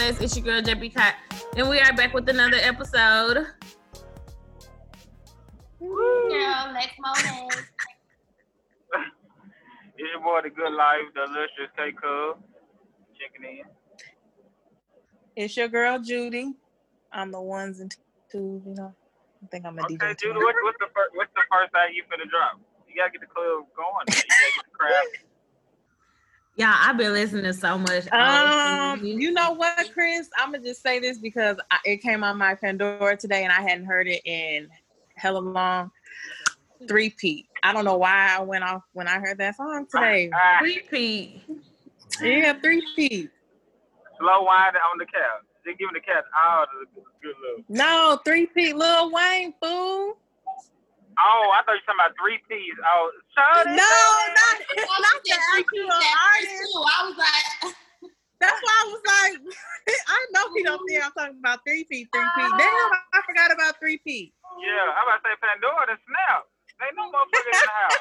[0.00, 0.36] Welcome back to Why Not Wednesdays.
[0.36, 1.14] It's your girl JB Cott,
[1.56, 3.46] and we are back with another episode.
[5.80, 7.54] Girl, next moment.
[10.00, 12.40] It's your boy, The Good Life, the illustrious K Cub,
[13.20, 13.64] checking in.
[15.36, 16.54] It's your girl Judy.
[17.12, 17.94] I'm the ones and
[18.32, 18.94] twos, you know.
[19.44, 20.18] I think I'm a Okay, DJ.
[20.18, 22.58] Judy, what, what's the first what's the first thing you finna drop?
[22.88, 24.08] You gotta get the club going.
[24.08, 25.29] You gotta get the crowd.
[26.56, 28.10] Y'all, I've been listening so much.
[28.12, 30.28] Um, you know what, Chris?
[30.36, 33.62] I'm gonna just say this because I, it came on my Pandora today, and I
[33.62, 34.68] hadn't heard it in
[35.14, 35.90] hella long.
[36.88, 37.46] Three Pete.
[37.62, 40.30] I don't know why I went off when I heard that song today.
[40.34, 41.42] Ah, repeat.
[42.22, 43.30] Yeah, Three Pete.
[44.18, 45.44] slow winding on the couch.
[45.64, 47.64] Just giving the cat all the good love.
[47.68, 48.76] No, Three Pete.
[48.76, 50.16] Lil Wayne, fool.
[51.18, 52.76] Oh, I thought you were talking about three P's.
[52.80, 53.76] Oh, shut No, it.
[54.38, 56.70] not, I not the said three actual pieces at first, artist.
[56.70, 56.82] too.
[56.86, 57.46] I was like,
[58.40, 59.34] That's why I was like,
[60.08, 62.40] I know he don't think I'm talking about three P, three P.
[62.40, 62.56] Ah.
[62.56, 64.32] Damn, I forgot about three P.
[64.64, 66.48] Yeah, I'm about to say Pandora the snap.
[66.80, 68.00] Ain't no motherfucker in the house.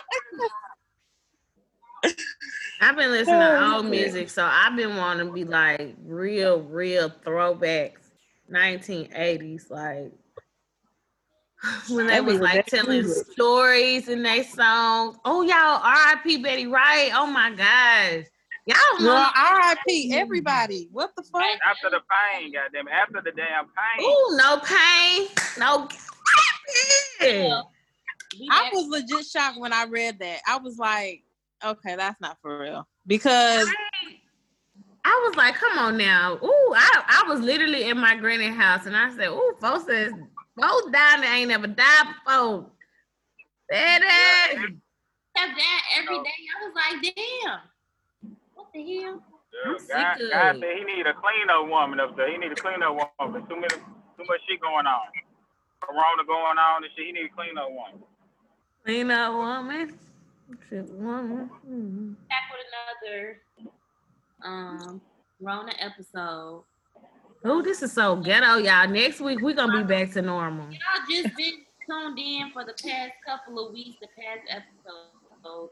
[2.82, 7.10] I've been listening to old music, so I've been wanting to be like real, real
[7.10, 8.00] throwbacks,
[8.50, 10.14] 1980s, like
[11.90, 13.32] when they was was like telling music.
[13.32, 15.18] stories in their songs.
[15.26, 16.38] Oh, y'all, R.I.P.
[16.38, 17.12] Betty Wright.
[17.14, 18.26] Oh my gosh,
[18.66, 19.14] y'all don't know.
[19.14, 20.14] Well, R.I.P.
[20.14, 20.88] Everybody.
[20.92, 21.44] What the fuck?
[21.70, 22.88] After the pain, goddamn.
[22.88, 24.06] After the damn pain.
[24.06, 25.88] Ooh, no pain, no.
[27.22, 27.62] Yeah.
[28.52, 30.42] I was legit shocked when I read that.
[30.48, 31.24] I was like,
[31.64, 32.88] okay, that's not for real.
[33.08, 33.68] Because
[35.04, 36.38] I was like, come on now.
[36.42, 40.14] Ooh, I, I was literally in my granny house and I said, ooh, folks says
[40.60, 42.66] folks down there ain't never died before.
[43.72, 44.54] Said that.
[45.36, 46.40] kept that every day.
[46.50, 47.60] I was like, damn.
[48.56, 49.24] What the hell?
[49.90, 52.32] Yeah, God, God said he need a clean up woman up there.
[52.32, 53.42] He need a clean up woman.
[53.48, 55.08] Too many, too much shit going on.
[55.82, 57.08] Corona going on and shit.
[57.08, 58.04] He need a clean up woman.
[58.86, 59.98] Clean up woman.
[60.70, 61.50] Shit, woman.
[62.30, 63.42] Back with another
[64.44, 65.02] um
[65.40, 66.64] Rona episode.
[67.48, 68.88] Ooh, this is so ghetto, y'all.
[68.88, 70.66] Next week we're gonna be back to normal.
[70.70, 70.80] Y'all
[71.10, 71.54] just been
[71.90, 75.72] tuned in for the past couple of weeks, the past episodes.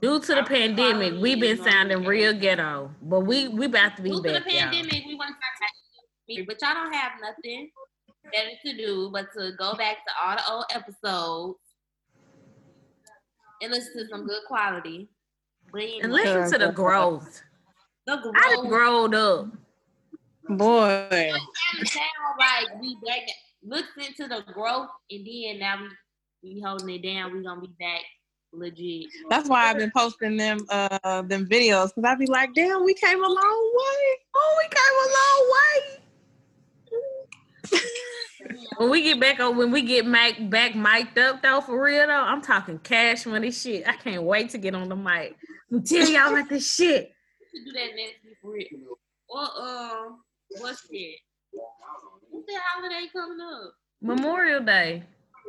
[0.00, 4.10] Due to the pandemic, we've been sounding real ghetto, but we we about to be
[4.10, 4.60] Due to the back, y'all.
[4.70, 7.70] pandemic, we want to but y'all don't have nothing
[8.30, 11.58] better to do but to go back to all the old episodes
[13.62, 15.08] and listen to some good quality.
[15.72, 17.42] And listen to the growth.
[18.16, 19.46] The I done growth growed up.
[20.48, 21.32] boy,
[21.84, 23.22] sound like we back.
[23.62, 25.88] Listen to the growth, and then now we
[26.54, 27.36] we holding it down.
[27.36, 28.00] We gonna be back
[28.52, 29.06] legit.
[29.28, 32.94] that's why I've been posting them uh them videos because I'd be like, damn, we
[32.94, 34.16] came a long way.
[34.34, 35.68] Oh, we came a long way.
[38.76, 42.06] When we get back on, when we get mic back mic'd up though, for real
[42.06, 43.86] though, I'm talking cash money shit.
[43.86, 45.36] I can't wait to get on the mic.
[45.70, 47.12] and Tell y'all about this shit.
[47.58, 48.98] We should do that next week for real.
[49.28, 50.20] Or um,
[50.60, 51.18] what's it?
[51.52, 53.72] What's the holiday coming up?
[54.00, 55.02] Memorial Day.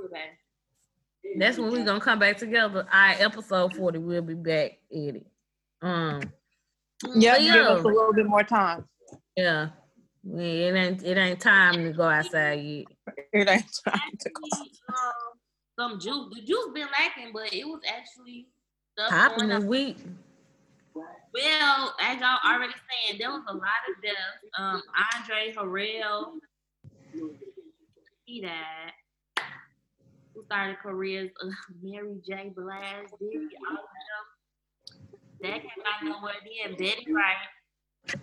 [0.06, 1.38] Okay.
[1.38, 2.88] That's when we're gonna come back together.
[2.92, 5.26] All right, episode 40, we'll be back, Eddie.
[5.82, 6.22] Um,
[7.16, 7.54] Yeah, Yeah.
[7.54, 8.86] give us a little bit more time.
[9.36, 9.70] yeah.
[10.24, 12.86] We- It ain't it ain't time to go outside yet.
[13.32, 14.42] It ain't time to go.
[14.52, 15.40] Actually, um,
[15.80, 16.34] some juice.
[16.36, 18.48] The juice been lacking, but it was actually
[18.94, 19.98] stuff Popping going this week.
[20.96, 24.46] Well, as y'all already saying, there was a lot of deaths.
[24.58, 24.82] Um,
[25.16, 26.34] Andre Harrell,
[28.26, 28.94] he died.
[30.34, 31.32] Who started careers?
[31.44, 31.50] Uh,
[31.82, 32.52] Mary J.
[32.56, 35.10] Blige, Diddy, all of them.
[35.42, 36.34] That came out nowhere.
[36.44, 38.20] Then Betty Wright.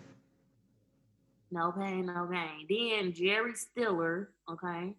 [1.51, 2.67] No pain, no gain.
[2.69, 4.95] Then Jerry Stiller, okay.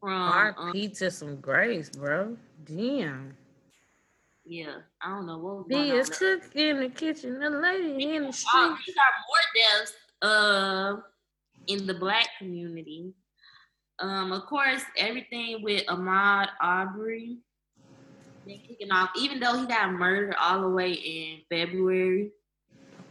[0.00, 2.36] From um, RP to some grace, bro.
[2.64, 3.36] Damn.
[4.50, 5.96] Yeah, I don't know what was on.
[5.96, 8.76] is cook in the kitchen, the lady in the Oh, street.
[8.84, 9.46] these are more
[9.78, 9.92] deaths
[10.22, 10.96] uh,
[11.68, 13.14] in the black community.
[14.00, 17.38] Um, of course, everything with Ahmaud Arbery
[18.44, 22.32] been kicking off, even though he got murdered all the way in February.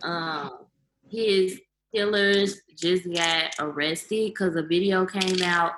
[0.03, 0.65] Um,
[1.09, 1.61] his
[1.95, 5.71] killers just got arrested because a video came out.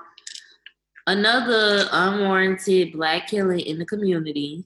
[1.06, 4.66] Another unwarranted black killing in the community.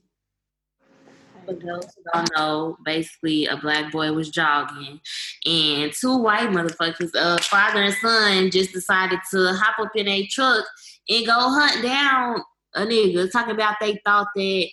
[1.46, 5.00] For those who don't know, basically a black boy was jogging
[5.46, 10.26] and two white motherfuckers, uh, father and son, just decided to hop up in a
[10.26, 10.64] truck
[11.08, 12.42] and go hunt down
[12.74, 14.66] a nigga, talking about they thought that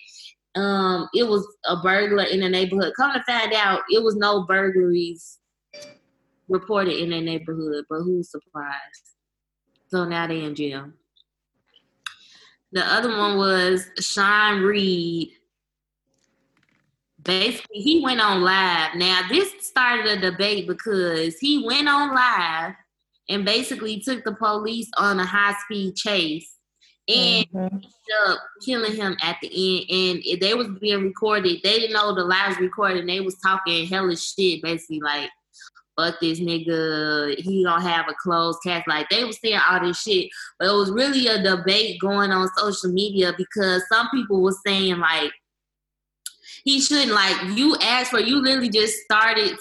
[0.56, 2.94] um, it was a burglar in the neighborhood.
[2.98, 5.40] Come to find out, it was no burglaries
[6.50, 9.16] reported in their neighborhood, but who's surprised?
[9.88, 10.92] So now they in jail.
[12.72, 15.30] The other one was Sean Reed.
[17.24, 18.96] Basically, he went on live.
[18.96, 22.74] Now, this started a debate because he went on live
[23.30, 26.58] and basically took the police on a high speed chase
[27.08, 27.72] and Mhm.
[27.72, 27.92] ended
[28.28, 30.24] up killing him at the end.
[30.30, 31.62] And they was being recorded.
[31.64, 33.02] They didn't know the live was recorded.
[33.02, 35.30] And they was talking hellish shit, basically like,
[35.98, 40.02] "Fuck this nigga, he don't have a closed cast." Like they was saying all this
[40.02, 40.30] shit,
[40.60, 44.98] but it was really a debate going on social media because some people was saying
[45.00, 45.32] like,
[46.64, 48.20] he shouldn't like you asked for.
[48.20, 49.58] You literally just started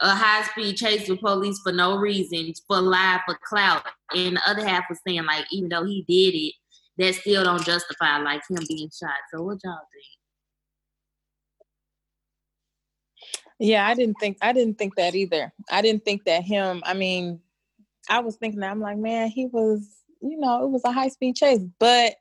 [0.00, 3.84] a high speed chase with police for no reason, for live for clout.
[4.14, 6.54] And the other half was saying like, even though he did it,
[6.98, 9.14] that still don't justify like him being shot.
[9.32, 10.04] So what y'all think?
[13.58, 15.52] Yeah, I didn't think I didn't think that either.
[15.70, 16.82] I didn't think that him.
[16.84, 17.40] I mean,
[18.08, 19.86] I was thinking I'm like, man, he was,
[20.22, 22.14] you know, it was a high speed chase, but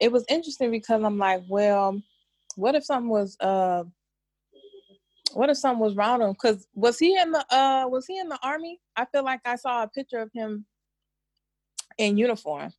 [0.00, 2.00] it was interesting because I'm like, well,
[2.56, 3.84] what if something was, uh,
[5.34, 6.32] what if something was wrong with him?
[6.32, 8.80] Because was he in the, uh, was he in the army?
[8.96, 10.66] I feel like I saw a picture of him
[11.98, 12.72] in uniform,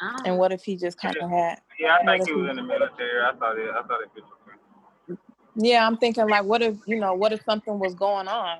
[0.00, 1.60] I and what if he just kind of had?
[1.78, 3.22] Yeah, I think he was in the military.
[3.22, 3.70] I thought it.
[3.70, 4.10] I thought it.
[4.14, 5.18] was-
[5.56, 8.58] Yeah, I'm thinking like, what if you know, what if something was going on?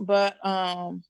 [0.00, 1.02] But um,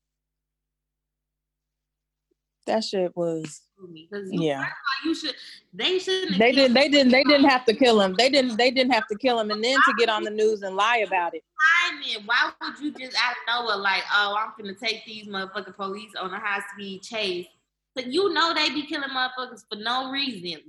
[2.69, 3.63] that shit was
[3.93, 4.61] because you, yeah.
[4.61, 5.35] first of all, you should
[5.73, 6.75] they shouldn't They didn't.
[6.75, 7.13] They didn't.
[7.13, 8.15] They didn't have to kill him.
[8.17, 8.57] They didn't.
[8.57, 10.99] They didn't have to kill him, and then to get on the news and lie
[10.99, 11.43] about it.
[11.91, 12.25] timing.
[12.27, 16.13] Why would you just out of nowhere like, oh, I'm gonna take these motherfucking police
[16.21, 17.47] on a high speed chase?
[17.95, 20.61] But you know they be killing motherfuckers for no reason,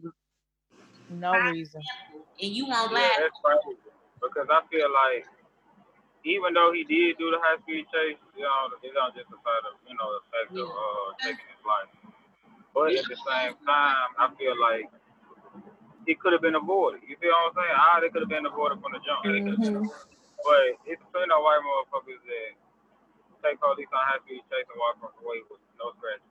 [1.09, 1.81] No reason.
[2.41, 3.11] and you won't Yeah, laugh.
[3.19, 3.77] that's crazy.
[4.21, 5.25] Because I feel like
[6.23, 9.71] even though he did do the high speed chase, you know, it don't justify the
[9.87, 11.91] you know the fact of uh, taking his life.
[12.75, 14.87] But at the same time, I feel like
[16.07, 17.01] it could have been avoided.
[17.07, 17.75] You feel what I'm saying?
[17.77, 19.25] Ah, it could have been avoided from the jump.
[19.25, 19.89] It could've been Mhm.
[20.43, 22.49] But it's plenty of white motherfuckers that
[23.43, 26.23] take police on high speed chase and walk away with no scratches.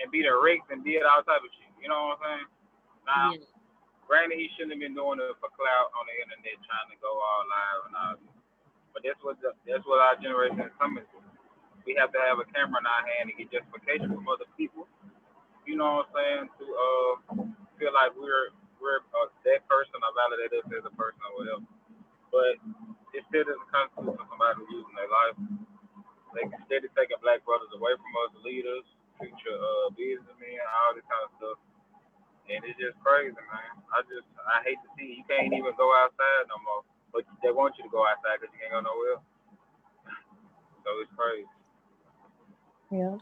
[0.00, 1.68] And be the wrecks and did all type of shit.
[1.82, 2.46] You know what I'm saying?
[3.06, 3.44] Now, Yeah.
[4.06, 7.10] granted, he shouldn't have been doing it for clout on the internet, trying to go
[7.20, 8.37] all live and all.
[8.98, 11.18] But that's what the, that's what our generation is coming to.
[11.86, 14.90] We have to have a camera in our hand to get justification from other people.
[15.62, 16.44] You know what I'm saying?
[16.58, 17.14] To uh
[17.78, 18.50] feel like we're
[18.82, 21.66] we're uh, that person or validate us as a person or whatever.
[22.34, 22.58] But
[23.14, 25.38] it still doesn't constitute for somebody losing their life.
[26.34, 28.84] They can steady taking black brothers away from us, leaders,
[29.22, 31.58] future uh, businessmen, all this kind of stuff.
[32.50, 33.72] And it's just crazy, man.
[33.92, 36.82] I just, I hate to see you can't even go outside no more.
[37.12, 39.20] But they want you to go outside because you can't go nowhere.
[40.84, 41.48] So it's crazy.
[42.90, 43.16] Yeah.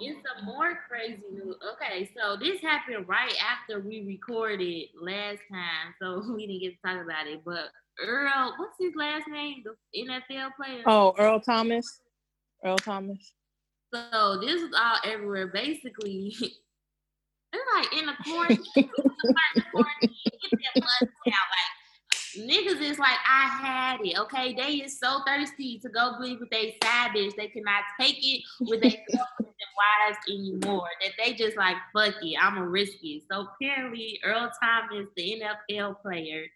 [0.00, 1.56] It's some more crazy news.
[1.74, 6.78] Okay, so this happened right after we recorded last time, so we didn't get to
[6.86, 7.42] talk about it.
[7.44, 9.64] But Earl, what's his last name?
[9.64, 10.82] The NFL player.
[10.86, 12.00] Oh, Earl Thomas.
[12.64, 13.32] Earl Thomas.
[13.92, 15.48] So this is all everywhere.
[15.48, 18.66] Basically, it's like in the quarantine.
[18.76, 18.92] it's
[19.54, 20.10] the quarantine,
[20.42, 21.32] get that blood out.
[21.32, 21.77] Like
[22.38, 24.18] niggas is like, I had it.
[24.18, 27.34] Okay, they is so thirsty to go be with side bitch.
[27.36, 28.90] They cannot take it with their
[29.38, 30.88] and wives anymore.
[31.02, 33.22] That they just like, fuck it, I'ma risk it.
[33.30, 36.46] So apparently, Earl Thomas, the NFL player,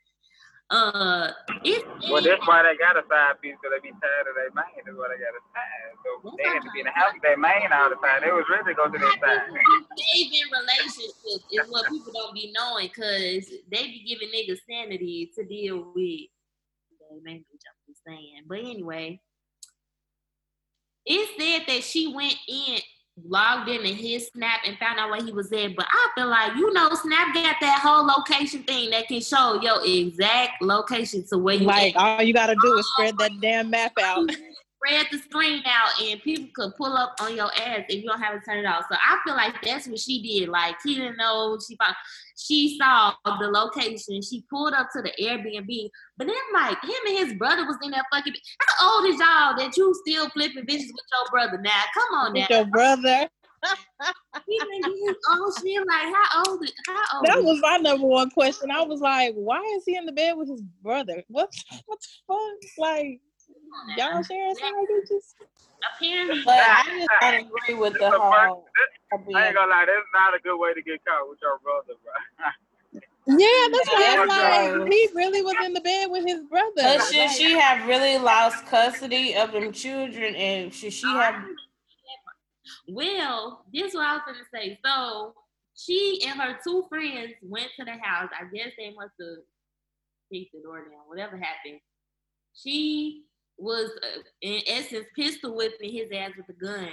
[0.72, 1.28] uh,
[1.62, 4.48] it's Well, that's why they got a side piece because they be tired of their
[4.56, 4.80] main.
[4.80, 5.92] That's why they got a side.
[6.00, 8.24] So they had to be in the house with their main all the time.
[8.24, 9.52] They was ready to go to their side.
[9.52, 15.44] saving relationships is what people don't be knowing because they be giving niggas sanity to
[15.44, 16.32] deal with.
[17.12, 18.48] They make me jump the saying.
[18.48, 19.20] But anyway,
[21.04, 22.80] it said that she went in,
[23.26, 25.76] logged in into his Snap and found out where he was at.
[25.76, 29.60] But I feel like, you know, Snap got that whole location thing that can show
[29.60, 32.18] your exact location to where you Like at.
[32.18, 34.30] all you gotta do is oh, spread that damn map out.
[34.82, 38.20] spread the screen out and people could pull up on your ass if you don't
[38.20, 38.84] have it turned off.
[38.90, 40.48] So I feel like that's what she did.
[40.48, 41.94] Like she didn't know she found,
[42.36, 44.22] she saw the location.
[44.22, 45.90] She pulled up to the Airbnb.
[46.16, 49.56] But then like him and his brother was in that fucking how old is y'all
[49.56, 51.82] that you still flipping bitches with your brother now?
[51.94, 52.46] Come on now.
[52.50, 53.28] Your brother.
[54.48, 55.86] He been getting his old shit.
[55.86, 58.72] Like how old how old That was my number one question.
[58.72, 61.22] I was like, why is he in the bed with his brother?
[61.28, 61.48] What
[61.86, 62.78] what the fuck?
[62.78, 63.20] Like
[63.96, 65.34] y'all sharing side bitches?
[65.96, 68.66] apparently But I just don't agree with the That's whole.
[69.12, 71.98] I ain't gonna lie, that's not a good way to get caught with your brother,
[72.02, 72.50] bro.
[73.24, 76.72] Yeah, that's why I'm like, he really was in the bed with his brother.
[76.74, 81.44] But should she have really lost custody of them children, and should she have?
[82.88, 84.78] Well, this is what I was gonna say.
[84.84, 85.34] So
[85.76, 88.28] she and her two friends went to the house.
[88.38, 89.44] I guess they must have
[90.32, 91.06] kicked the door down.
[91.06, 91.80] Whatever happened,
[92.54, 93.22] she
[93.58, 96.88] was uh, in essence pistol whipping his ass with a gun,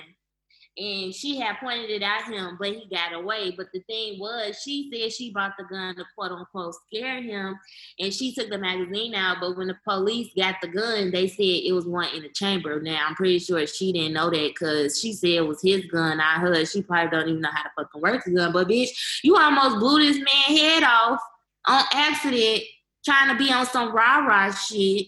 [0.78, 3.52] and she had pointed it at him, but he got away.
[3.52, 7.60] But the thing was, she said she brought the gun to quote unquote scare him,
[8.00, 9.38] and she took the magazine out.
[9.42, 12.80] But when the police got the gun, they said it was one in the chamber.
[12.80, 16.18] Now I'm pretty sure she didn't know that because she said it was his gun,
[16.18, 16.72] not hers.
[16.72, 18.54] She probably don't even know how to fucking work the gun.
[18.54, 18.90] But bitch,
[19.24, 21.20] you almost blew this man head off
[21.68, 22.64] on accident,
[23.04, 25.08] trying to be on some rah rah shit,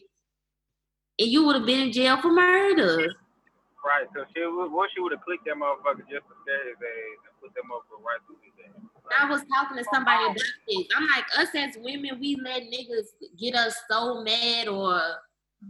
[1.21, 3.13] and you would have been in jail for murder.
[3.85, 4.07] Right.
[4.15, 7.17] So she would, what she would have clicked that motherfucker just to scare his ass
[7.29, 8.81] and put that motherfucker right through his ass.
[9.19, 10.87] I was talking to somebody about this.
[10.95, 13.09] I'm like, us as women, we let niggas
[13.39, 15.01] get us so mad or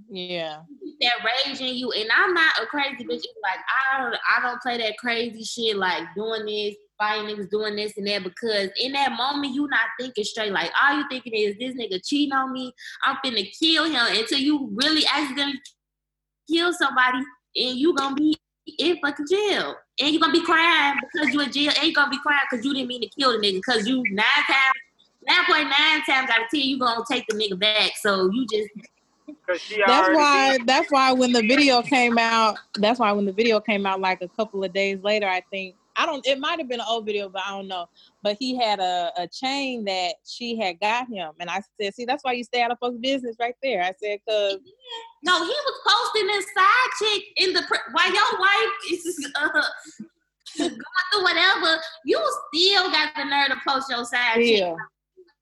[0.10, 0.60] yeah.
[1.02, 1.14] that
[1.46, 1.92] rage in you.
[1.92, 3.24] And I'm not a crazy bitch.
[3.24, 3.60] It's like
[3.92, 7.98] I don't I don't play that crazy shit like doing this, fighting niggas doing this
[7.98, 10.52] and that because in that moment you not thinking straight.
[10.52, 12.72] Like all you thinking is this nigga cheating on me.
[13.04, 15.60] I'm finna kill him until you really accidentally
[16.50, 17.18] kill somebody
[17.56, 18.38] and you gonna be
[18.78, 19.76] in fucking jail.
[20.00, 22.64] And you gonna be crying because you in jail and you gonna be crying because
[22.64, 24.76] you didn't mean to kill the nigga because you nine times
[25.28, 27.94] nine point nine times out of ten you gonna take the nigga back.
[28.00, 28.70] So you just
[29.48, 30.58] That's why.
[30.58, 30.68] did.
[30.68, 32.58] That's why when the video came out.
[32.76, 35.76] That's why when the video came out, like a couple of days later, I think
[35.96, 36.26] I don't.
[36.26, 37.88] It might have been an old video, but I don't know.
[38.24, 42.06] But he had a, a chain that she had got him, and I said, "See,
[42.06, 44.58] that's why you stay out of folks' business, right there." I said, "Cause
[45.24, 49.50] No, he was posting this side chick in the while your wife is uh,
[50.58, 50.78] going
[51.12, 51.82] through whatever.
[52.06, 52.20] You
[52.54, 54.58] still got the nerve to post your side chick.
[54.58, 54.78] still,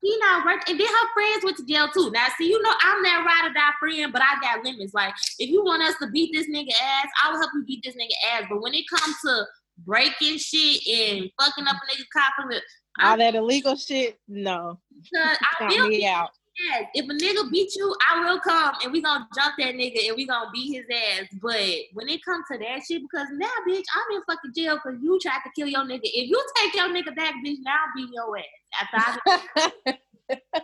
[0.02, 2.12] He not working, and then her friends went to jail too.
[2.12, 4.94] Now, see, you know, I'm that ride or die friend, but I got limits.
[4.94, 7.84] Like, if you want us to beat this nigga ass, I will help you beat
[7.84, 8.46] this nigga ass.
[8.50, 9.46] But when it comes to
[9.86, 12.62] breaking shit and fucking up a nigga cop, the,
[13.02, 14.20] all that illegal shit.
[14.28, 14.80] No,
[15.16, 16.30] I feel me out."
[16.74, 16.86] ass.
[16.94, 20.16] If a nigga beat you, I will come and we gonna jump that nigga and
[20.16, 21.28] we gonna beat his ass.
[21.42, 21.56] But
[21.94, 25.20] when it comes to that shit, because now, bitch, I'm in fucking jail because you
[25.22, 26.02] tried to kill your nigga.
[26.04, 28.46] If you take your nigga back, bitch, now I'll beat your ass.
[28.82, 29.98] After I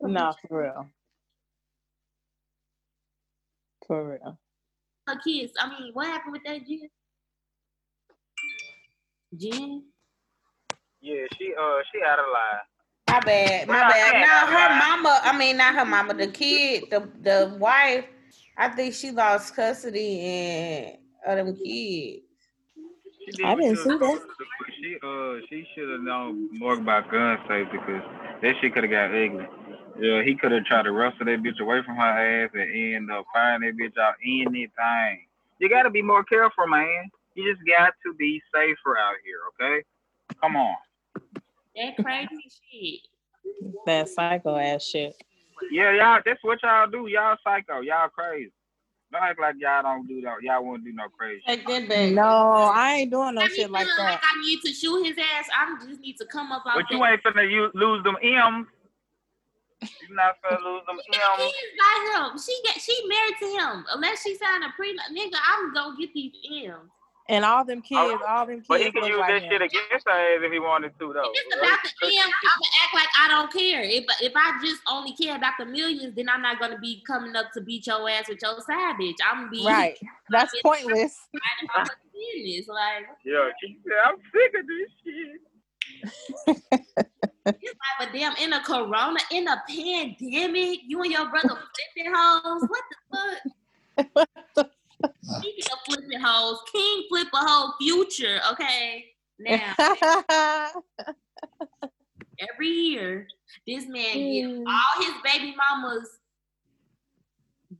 [0.00, 0.86] no, for real,
[3.86, 4.38] for real.
[5.06, 6.88] her kids, I mean, what happened with that Jen?
[9.38, 9.82] Jen?
[11.00, 12.60] Yeah, she uh she out of line.
[13.10, 14.16] My bad, my bad.
[14.16, 18.06] I Now had- her mama, I mean not her mama, the kid, the the wife.
[18.56, 22.22] I think she lost custody and of them kids.
[23.24, 23.98] She did I didn't see that.
[23.98, 28.02] supposed to do, but She uh she should have known more about gun safety because
[28.42, 29.46] that shit could have got ugly.
[30.00, 32.02] Yeah, he could have tried to wrestle that bitch away from her
[32.44, 35.26] ass and end up firing that bitch out anything.
[35.58, 37.10] You gotta be more careful, man.
[37.34, 39.84] You just got to be safer out here, okay?
[40.40, 40.76] Come on.
[41.76, 43.00] That crazy shit.
[43.86, 45.16] That psycho ass shit.
[45.70, 46.20] Yeah, y'all.
[46.24, 47.06] That's what y'all do.
[47.08, 47.80] Y'all psycho.
[47.80, 48.52] Y'all crazy.
[49.12, 50.42] Don't act like y'all don't do that.
[50.42, 51.42] Y'all won't do no crazy.
[51.46, 52.12] Take that back.
[52.12, 52.24] No,
[52.74, 54.12] I ain't doing no I shit be like feeling that.
[54.12, 55.46] like I need to shoot his ass.
[55.54, 58.66] I just need to come up out But you ain't finna you lose them M's.
[59.82, 61.52] You not finna lose them She got M's.
[61.52, 62.38] kids by him.
[62.38, 63.84] She get she married to him.
[63.94, 66.32] Unless she signed a prenup, nigga, I'm gonna get these
[66.64, 66.90] M's.
[67.28, 68.66] And all them kids, all them kids.
[68.68, 69.50] But he kids can use like that him.
[69.50, 71.30] shit against her ass if he wanted to, though.
[71.32, 73.82] If it's about the M's, I'ma act like I don't care.
[73.82, 77.34] If if I just only care about the millions, then I'm not gonna be coming
[77.34, 79.16] up to beat your ass with your side bitch.
[79.24, 79.98] I'm gonna be Right.
[80.30, 81.18] That's pointless.
[81.32, 82.68] minding my fucking business.
[82.68, 83.50] Like Yeah,
[84.04, 85.40] I'm sick of this shit.
[86.46, 86.66] it's
[87.46, 92.68] like, but damn, in a corona, in a pandemic, you and your brother flipping hoes.
[92.68, 92.84] What
[93.96, 94.04] the
[94.54, 94.70] fuck?
[95.38, 99.04] Speaking of flipping hoes, King flip a whole future, okay?
[99.38, 99.74] Now,
[102.38, 103.26] every year,
[103.66, 104.64] this man gives Mm.
[104.66, 106.08] all his baby mamas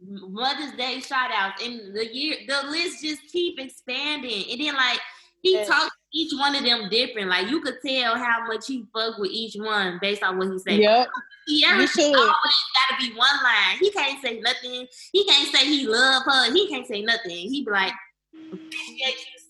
[0.06, 1.62] Mother's Day shout outs.
[1.64, 4.44] And the year the list just keep expanding.
[4.50, 4.98] And then like
[5.42, 5.64] he Yeah.
[5.64, 7.28] talks to each one of them different.
[7.28, 10.58] Like you could tell how much he fuck with each one based on what he
[10.58, 10.76] say.
[10.80, 11.08] yep.
[11.46, 12.04] He ever You should.
[12.14, 13.78] always gotta be one line.
[13.80, 14.86] He can't say nothing.
[15.12, 16.52] He can't say he love her.
[16.52, 17.30] He can't say nothing.
[17.50, 17.92] He be like,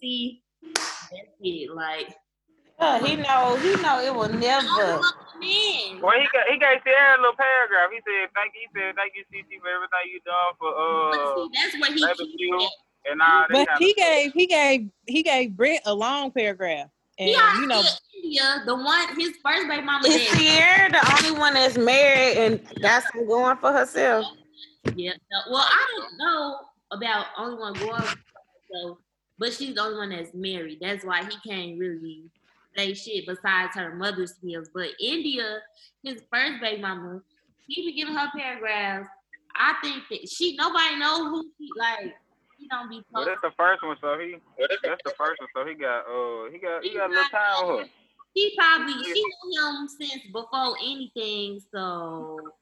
[0.01, 0.43] see,
[0.75, 1.71] that's it.
[1.75, 2.15] Like,
[2.81, 5.01] Yeah, he know, he know it will never.
[5.41, 6.01] man.
[6.01, 7.91] Well, he got, he gave Ciara a little paragraph.
[7.93, 8.67] He said, thank you.
[8.67, 11.91] He said, thank you, CC, for everything you done for But uh, see, that's what
[11.93, 12.71] he baby keeps you saying.
[13.13, 16.89] and all that But he gave he gave he gave Britt a long paragraph.
[17.19, 17.83] And He you know,
[18.25, 20.07] India, the one his first baby mama.
[20.09, 20.39] Is dead.
[20.39, 24.27] Ciara the only one that's married and got some going for herself?
[24.97, 25.13] Yeah.
[25.51, 26.59] well, I don't know
[26.91, 28.03] about only one going.
[28.73, 28.99] So,
[29.39, 30.79] but she's the only one that's married.
[30.81, 32.25] That's why he can't really
[32.77, 34.69] say shit besides her mother's skills.
[34.75, 35.59] But India,
[36.03, 37.21] his first baby mama,
[37.67, 39.09] he be giving her paragraphs.
[39.57, 42.15] I think that she nobody know who he like.
[42.59, 44.37] He don't be Well, that's the first one, so he
[44.83, 47.69] that's the first one, so he got uh he got he got a little time
[47.69, 47.87] with her.
[48.35, 52.55] He probably she knew him since before anything, so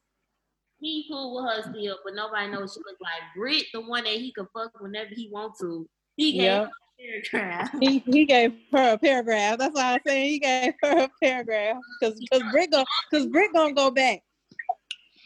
[0.81, 4.15] he cool with her still, but nobody knows she look like Brit, the one that
[4.15, 5.87] he could fuck whenever he want to.
[6.17, 6.59] He gave Yeah.
[6.59, 7.71] her a paragraph.
[7.81, 9.59] He he gave her a paragraph.
[9.59, 13.53] That's why I'm saying he gave her a paragraph because because Brick gonna because Brick
[13.53, 14.23] gonna go back.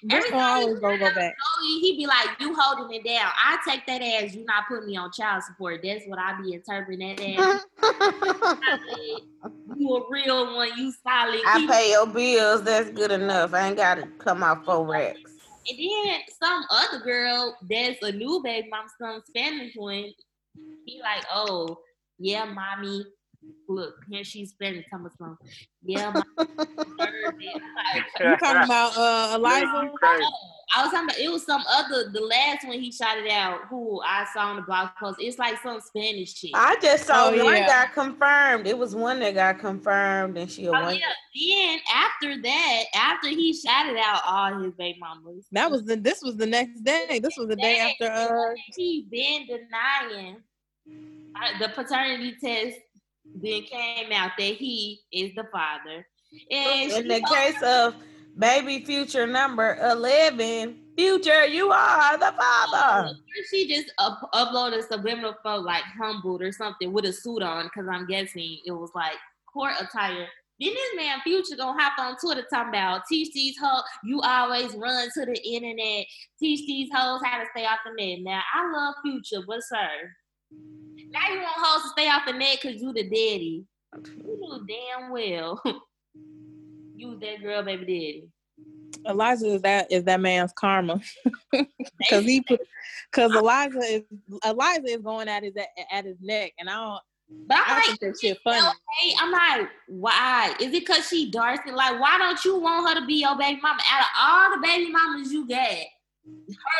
[0.03, 1.35] Brick Every gonna time always he gonna go back.
[1.35, 4.87] Joie, he be like, "You holding it down." I take that as you not putting
[4.87, 5.81] me on child support.
[5.83, 7.65] That's what I be interpreting that as.
[9.77, 10.69] you a real one.
[10.77, 11.41] You solid.
[11.47, 12.63] I Keep- pay your bills.
[12.63, 13.55] That's good enough.
[13.55, 15.33] I ain't got to come out four racks.
[15.69, 20.13] And then some other girl that's a new baby mom, some Spanish one,
[20.85, 21.79] he like, oh,
[22.19, 23.05] yeah, mommy.
[23.69, 25.37] Look, here she's Spanish, tell me something.
[25.85, 26.23] Yeah, mommy.
[26.99, 27.53] Thursday.
[28.21, 29.65] I'm You talking about uh Eliza?
[29.83, 29.99] You.
[30.75, 33.63] I was talking about it was some other the last one he shot it out
[33.69, 35.19] who I saw on the blog post.
[35.21, 36.51] It's like some Spanish chick.
[36.55, 37.67] I just saw Oh, one yeah.
[37.67, 38.67] got confirmed.
[38.67, 40.97] It was one that got confirmed, and she a Oh one.
[40.97, 41.01] yeah.
[41.35, 46.21] Then after that, after he shouted out all his baby mamas, That was the this
[46.23, 47.21] was the next day.
[47.23, 50.37] This was the day after uh he been denying
[51.37, 52.77] uh, the paternity test.
[53.35, 56.07] Then came out that he is the father.
[56.51, 57.95] And In the case of
[58.39, 63.15] baby future number eleven, future, you are the father.
[63.51, 67.67] She just up- uploaded a subliminal photo like humbled or something with a suit on
[67.67, 69.17] because I'm guessing it was like
[69.53, 70.29] court attire.
[70.59, 73.83] Then this man Future gonna hop on Twitter talking about teach these hoes.
[74.05, 76.07] You always run to the internet.
[76.41, 78.21] Teach these hoes how to stay off the net.
[78.23, 80.15] Now I love Future, but sir,
[81.11, 83.65] now you want hoes to stay off the net because you the daddy.
[83.95, 85.63] You knew damn well
[86.97, 88.29] you was that girl, baby daddy.
[89.05, 91.01] Eliza is that is that man's karma
[91.53, 92.41] because he
[93.11, 94.03] because Eliza is
[94.45, 95.55] Eliza is going at his
[95.93, 97.01] at his neck and I don't
[97.47, 98.61] But I I'm think like, that shit funny.
[99.01, 100.55] Hey, I'm like, why?
[100.61, 101.75] Is it because she skin?
[101.75, 103.81] Like, why don't you want her to be your baby mama?
[103.91, 105.77] Out of all the baby mamas you got,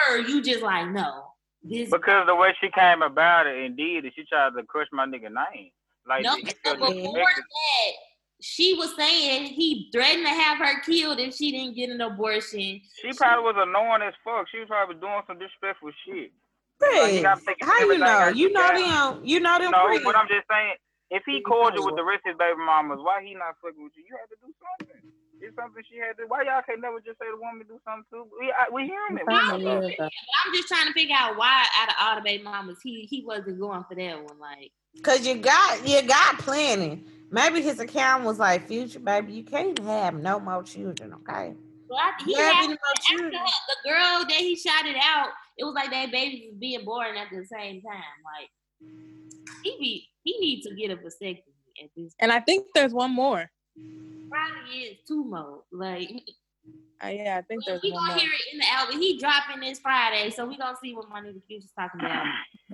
[0.09, 1.25] her, you just like, no.
[1.69, 5.31] This Because the way she came about it indeed, she tried to crush my nigga
[5.31, 5.71] name.
[6.09, 7.93] Like no, he but felt before that,
[8.41, 12.81] she was saying he threatened to have her killed if she didn't get an abortion.
[13.03, 14.47] She probably was annoying as fuck.
[14.51, 16.31] She was probably doing some disrespectful shit.
[16.81, 18.29] Like, you gotta think how you know?
[18.29, 18.85] You know together.
[18.85, 19.21] them.
[19.25, 19.71] You know them.
[19.73, 20.75] No, but I'm just saying,
[21.11, 23.97] if he cordial with the rest of his baby mamas, why he not fucking with
[23.97, 24.05] you?
[24.05, 24.86] You had to do something.
[25.41, 26.25] It's something she had to.
[26.29, 28.27] Why y'all can't never just say the woman do something too?
[28.41, 29.25] We I, we human.
[29.27, 29.79] We Family know.
[29.83, 32.79] is a- I'm just trying to figure out why out of all the baby mamas
[32.83, 34.39] he he wasn't going for that one.
[34.39, 34.73] Like,
[35.03, 37.05] Cause you got you got planning.
[37.31, 41.55] Maybe his account was like, "Future baby, you can't have no more children, okay?
[41.89, 44.87] but I, he You had any more after children?" her- the girl that he shot
[44.87, 48.17] it out, it was like that baby was being born at the same time.
[48.25, 48.49] Like
[49.63, 51.43] he be he needs to get a vasectomy
[51.85, 52.15] at this.
[52.21, 53.51] and I think there's one more.
[54.31, 55.63] Probably is two more.
[55.73, 56.11] Like
[57.03, 59.01] Uh, yeah, I think there's we one gonna hear it in the album.
[59.01, 62.25] He dropping this Friday, so we gonna see what my nigga Future's talking about.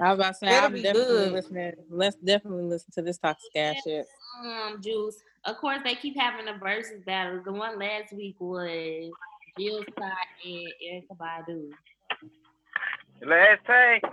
[0.01, 1.33] I was about to say Better I'm definitely good.
[1.33, 1.73] listening.
[1.91, 4.07] Let's definitely listen to this toxic ass shit.
[4.45, 5.17] Um, Juice.
[5.45, 7.45] Of course, they keep having the Verzuz battles.
[7.45, 9.11] The one last week was
[9.59, 10.12] Jill Scott
[10.45, 11.69] and Erykah Badu.
[13.27, 14.05] Last take.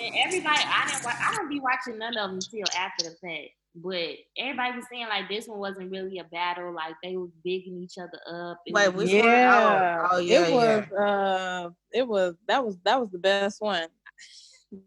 [0.00, 1.04] And everybody, I didn't.
[1.04, 3.50] Wa- I don't be watching none of them until after the fact.
[3.82, 6.72] But everybody was saying like this one wasn't really a battle.
[6.74, 8.60] Like they was bigging each other up.
[8.66, 9.30] It Wait, was- which one?
[9.30, 10.92] Yeah, Oh, oh, yeah, it was.
[10.92, 13.88] Uh, it was that was that was the best one.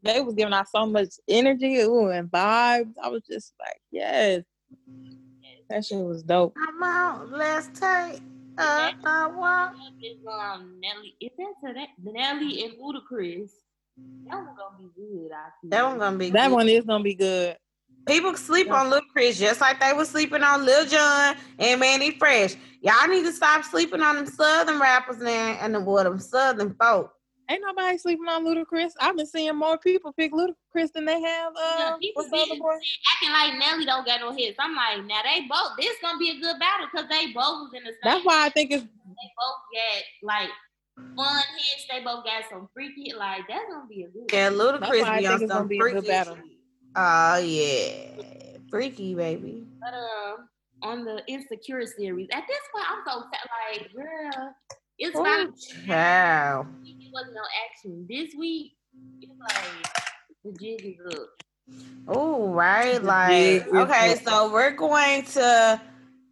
[0.04, 2.94] They was giving out so much energy ooh, and vibes.
[3.02, 4.44] I was just like, yes,
[5.72, 6.56] that shit was dope.
[6.56, 7.32] I'm out.
[7.32, 8.22] Let's take
[8.60, 9.74] uh, uh, walk.
[10.04, 11.16] is um Nelly.
[11.20, 13.50] Is that to that Nelly and Ludacris?
[14.30, 15.32] That one gonna be good.
[15.34, 15.70] I feel.
[15.72, 16.54] That one gonna be That good.
[16.54, 17.58] one is gonna be good.
[18.08, 22.12] People sleep on Lil Chris just like they was sleeping on Lil Jon and Mannie
[22.18, 22.56] Fresh.
[22.82, 26.74] Y'all need to stop sleeping on them Southern rappers now and the well, them Southern
[26.76, 27.14] folk.
[27.50, 28.92] Ain't nobody sleeping on Ludacris.
[29.02, 31.54] I've been seeing more people pick Ludacris than they have.
[31.56, 32.78] Yeah, Uh, people what's the be boy?
[33.14, 34.56] acting like Nelly don't got no hits.
[34.58, 35.74] I'm like, now they both.
[35.78, 38.00] This gonna be a good battle because they both was in the same.
[38.04, 40.50] That's why I think it's they both got like
[41.18, 41.86] fun hits.
[41.92, 43.14] They both got some freaky.
[43.16, 44.32] Like that's gonna be a good.
[44.34, 46.36] Yeah, That's why Ludacris be on some gonna be a good freaky battle.
[46.36, 46.46] shit.
[46.96, 48.22] Oh yeah.
[48.70, 49.66] freaky, baby.
[49.82, 50.38] But uh,
[50.88, 53.80] on the Insecure series, at this point, I'm so sad.
[53.80, 54.54] Like, girl,
[54.98, 55.48] it's Oh, not.
[55.58, 56.68] child.
[56.86, 58.74] It wasn't no action this week.
[59.22, 59.88] It's like
[60.44, 61.30] the jig is up.
[62.08, 63.02] Oh, right.
[63.02, 65.82] Like, okay, so we're going to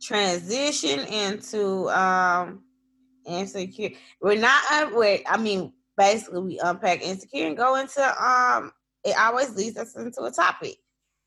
[0.02, 2.64] transition into um
[3.26, 3.92] insecure.
[4.22, 8.72] We're not uh, wait, I mean, basically we unpack insecure and go into um
[9.10, 10.78] it always leads us into a topic.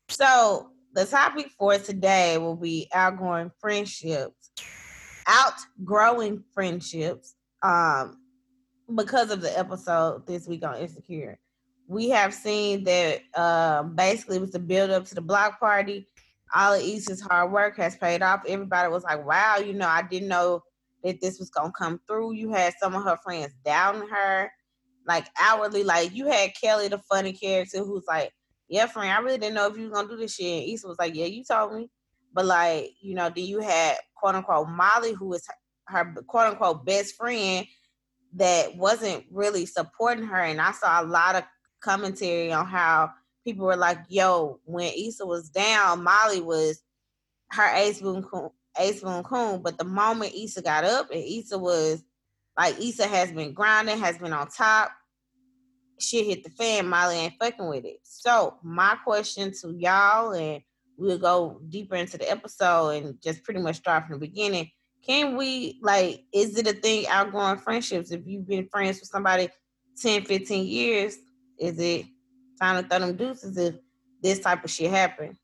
[0.09, 4.51] So the topic for today will be outgoing friendships,
[5.27, 7.35] outgrowing friendships.
[7.61, 8.19] Um,
[8.93, 11.39] because of the episode this week on Insecure,
[11.87, 16.07] we have seen that um, basically it was the build up to the block party.
[16.53, 18.43] All of Issa's hard work has paid off.
[18.47, 20.61] Everybody was like, "Wow, you know, I didn't know
[21.03, 24.51] that this was gonna come through." You had some of her friends doubting her,
[25.07, 28.31] like hourly, like you had Kelly, the funny character, who's like,
[28.67, 30.87] "Yeah, friend, I really didn't know if you was gonna do this shit." And Issa
[30.87, 31.89] was like, "Yeah, you told me,"
[32.33, 35.47] but like, you know, then you had quote unquote Molly, who was
[35.87, 37.67] her quote unquote best friend
[38.35, 41.43] that wasn't really supporting her, and I saw a lot of
[41.81, 43.11] commentary on how
[43.43, 46.81] people were like, "Yo, when Issa was down, Molly was
[47.51, 48.25] her ace boon
[48.77, 52.03] ace boon coon." But the moment Issa got up, and Issa was
[52.57, 54.91] like, Issa has been grinding, has been on top.
[55.99, 56.87] Shit hit the fan.
[56.87, 57.99] Molly ain't fucking with it.
[58.03, 60.61] So my question to y'all, and
[60.97, 64.69] we'll go deeper into the episode and just pretty much start from the beginning.
[65.05, 66.23] Can we like?
[66.33, 68.11] Is it a thing outgrowing friendships?
[68.11, 69.49] If you've been friends with somebody
[70.01, 71.17] 10, 15 years,
[71.59, 72.05] is it
[72.61, 73.75] time to throw them deuces if
[74.21, 75.37] this type of shit happen?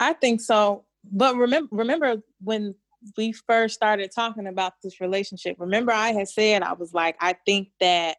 [0.00, 0.84] I think so.
[1.10, 2.74] But remember, remember when
[3.16, 5.56] we first started talking about this relationship.
[5.58, 8.16] Remember, I had said I was like, I think that,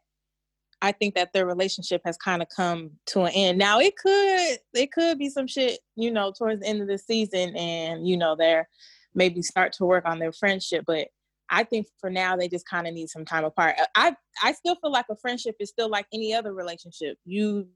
[0.81, 3.57] I think that their relationship has kind of come to an end.
[3.57, 6.97] Now it could, it could be some shit, you know, towards the end of the
[6.97, 8.69] season, and you know, they're
[9.13, 10.85] maybe start to work on their friendship.
[10.87, 11.09] But
[11.49, 13.75] I think for now they just kind of need some time apart.
[13.79, 17.17] Uh, I, I still feel like a friendship is still like any other relationship.
[17.25, 17.67] You,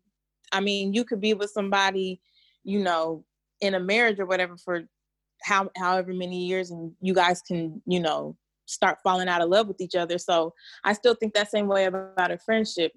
[0.52, 2.22] I mean, you could be with somebody,
[2.64, 3.26] you know,
[3.62, 4.84] in a marriage or whatever for
[5.44, 9.68] how however many years and you guys can you know start falling out of love
[9.68, 10.18] with each other.
[10.18, 10.54] So
[10.84, 12.94] i still think that same way about a friendship.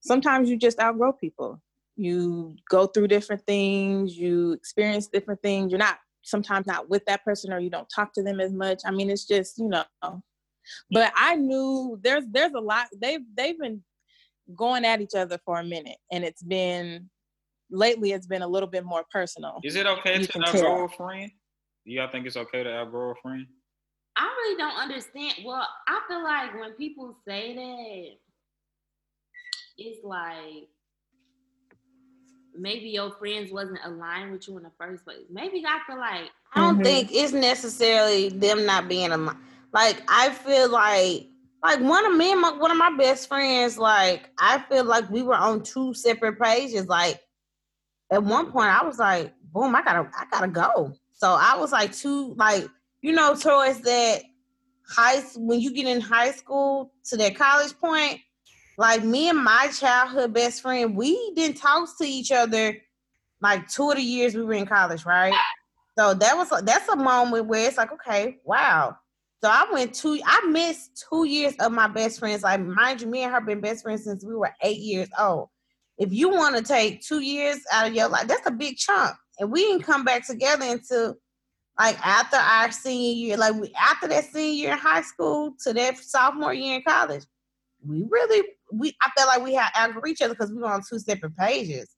[0.00, 1.60] Sometimes you just outgrow people.
[1.96, 5.70] You go through different things you experience different things.
[5.70, 8.80] You're not sometimes not with that person or you don't talk to them as much.
[8.84, 9.84] I mean it's just you know.
[10.90, 13.82] But i knew there's there's a lot they've they've been
[14.54, 17.10] going at each other for a minute and it's been
[17.70, 20.60] lately it's been a little bit more personal Is it okay You to can outgrow
[20.60, 20.84] tell.
[20.84, 21.30] a friend?
[21.84, 23.46] Do y'all think it's okay to outgrow a friend?
[24.16, 25.34] I really don't understand.
[25.44, 28.16] Well, I feel like when people say that,
[29.78, 30.68] it's like
[32.58, 35.24] maybe your friends wasn't aligned with you in the first place.
[35.30, 36.84] Maybe I feel like I don't Mhm.
[36.84, 39.16] think it's necessarily them not being a
[39.72, 40.02] like.
[40.08, 41.28] I feel like
[41.62, 43.76] like one of me and my, one of my best friends.
[43.76, 46.86] Like I feel like we were on two separate pages.
[46.86, 47.20] Like
[48.10, 51.72] at one point, I was like, "Boom, I gotta, I gotta go." So I was
[51.72, 52.66] like, two like
[53.00, 54.22] you know towards that
[54.88, 58.20] high when you get in high school to that college point.
[58.78, 62.76] Like me and my childhood best friend, we didn't talk to each other
[63.40, 65.34] like two of the years we were in college, right?
[65.98, 68.96] So that was that's a moment where it's like, okay, wow.
[69.42, 70.20] So I went two.
[70.24, 72.42] I missed two years of my best friends.
[72.42, 75.48] Like mind you, me and her been best friends since we were eight years old.
[75.98, 79.16] If you want to take two years out of your life, that's a big chunk.
[79.38, 81.16] And we didn't come back together until
[81.78, 85.72] like after our senior year, like we after that senior year in high school to
[85.74, 87.24] that sophomore year in college.
[87.86, 90.82] We really we I felt like we had outgrew each other because we were on
[90.88, 91.88] two separate pages.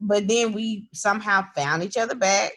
[0.00, 2.52] But then we somehow found each other back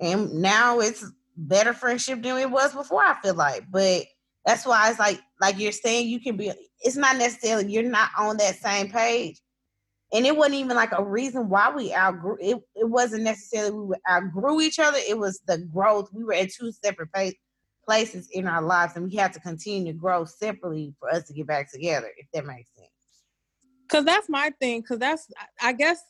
[0.00, 1.04] and now it's
[1.36, 4.02] better friendship than it was before i feel like but
[4.44, 8.10] that's why it's like like you're saying you can be it's not necessarily you're not
[8.18, 9.40] on that same page
[10.12, 13.96] and it wasn't even like a reason why we outgrew it it wasn't necessarily we
[14.08, 17.30] outgrew each other it was the growth we were at two separate pa-
[17.84, 21.32] places in our lives and we had to continue to grow separately for us to
[21.32, 22.90] get back together if that makes sense
[23.88, 24.82] Cause that's my thing.
[24.82, 25.28] Cause that's
[25.62, 26.02] I I guess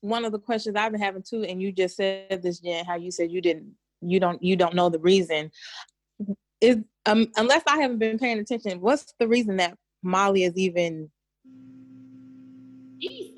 [0.00, 2.94] one of the questions I've been having too, and you just said this, Jen, how
[2.94, 5.50] you said you didn't, you don't, you don't know the reason.
[6.60, 11.10] Is um unless I haven't been paying attention, what's the reason that Molly is even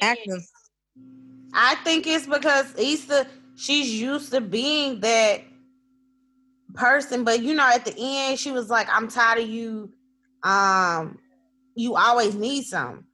[0.01, 0.45] he's acting?
[1.55, 5.43] I think it's because Issa, she's used to being that
[6.75, 9.93] person, but you know, at the end, she was like, I'm tired of you.
[10.43, 11.19] Um,
[11.75, 13.05] you always need some.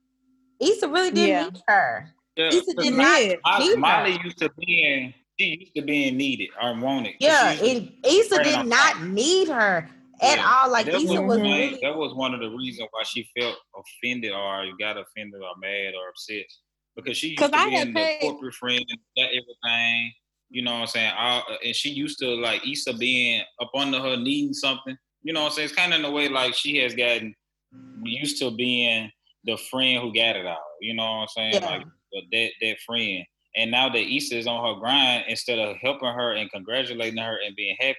[0.61, 1.45] Issa really didn't Yeah.
[1.45, 2.11] need her.
[2.37, 3.39] Yeah, Issa 'cause did Mo- not did.
[3.45, 4.25] Mo- need Molly her.
[4.25, 7.13] used to being she used to being needed or wanted.
[7.13, 9.03] 'cause Yeah, she used to- and Issa did not top.
[9.03, 9.89] need her
[10.21, 10.47] at Yeah.
[10.63, 10.71] all.
[10.71, 13.57] Like that Issa was, was really that was one of the reasons why she felt
[13.77, 16.47] offended or got offended or mad or upset
[16.97, 18.85] because she used to I be in the corporate friend
[19.17, 20.13] that everything.
[20.51, 21.13] You know what I'm saying?
[21.19, 24.97] All, uh, and she used to like Issa being up under her needing something.
[25.23, 25.67] You know what I'm saying?
[25.67, 27.35] It's kind of in a way like she has gotten
[28.03, 29.11] used to being
[29.45, 30.59] the friend who got it all.
[30.81, 31.55] You know what I'm saying?
[31.55, 31.67] Yeah.
[31.67, 33.25] Like but that that friend.
[33.57, 37.39] And now that Issa is on her grind, instead of helping her and congratulating her
[37.45, 37.99] and being happy,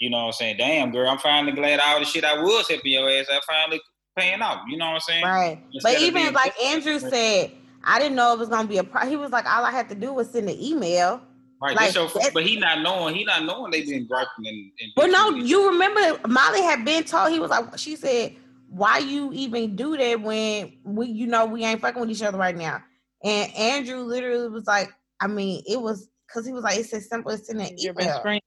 [0.00, 0.56] you know what I'm saying?
[0.58, 3.80] Damn, girl, I'm finally glad all the shit I was helping your ass, I finally
[4.16, 4.62] paying off.
[4.68, 5.24] You know what I'm saying?
[5.24, 5.62] right.
[5.72, 7.52] Instead But even like Andrew said,
[7.88, 9.06] I didn't know it was gonna be a pro.
[9.08, 11.22] He was like, all I had to do was send an email.
[11.60, 14.70] Right, like, that's your, but he not knowing, he not knowing they been griping and,
[14.80, 15.46] and But no, bitching.
[15.46, 17.32] you remember Molly had been told.
[17.32, 18.36] He was like, she said,
[18.68, 22.38] why you even do that when we, you know, we ain't fucking with each other
[22.38, 22.80] right now.
[23.24, 27.08] And Andrew literally was like, I mean, it was because he was like, it's as
[27.08, 28.06] simple as sending an Your email.
[28.06, 28.40] best friend.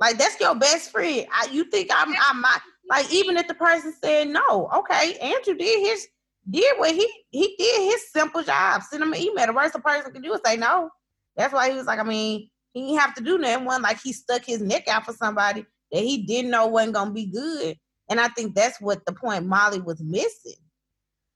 [0.00, 1.26] Like that's your best friend.
[1.32, 5.54] I, you think I'm I might like even if the person said no, okay, Andrew
[5.54, 6.06] did his
[6.50, 8.82] did what he he did his simple job.
[8.82, 9.46] Send him an email.
[9.46, 10.90] The worst a person can do is say no.
[11.36, 13.64] That's why he was like, I mean, he didn't have to do nothing.
[13.64, 17.12] One like he stuck his neck out for somebody that he didn't know wasn't gonna
[17.12, 17.76] be good.
[18.10, 20.54] And I think that's what the point Molly was missing.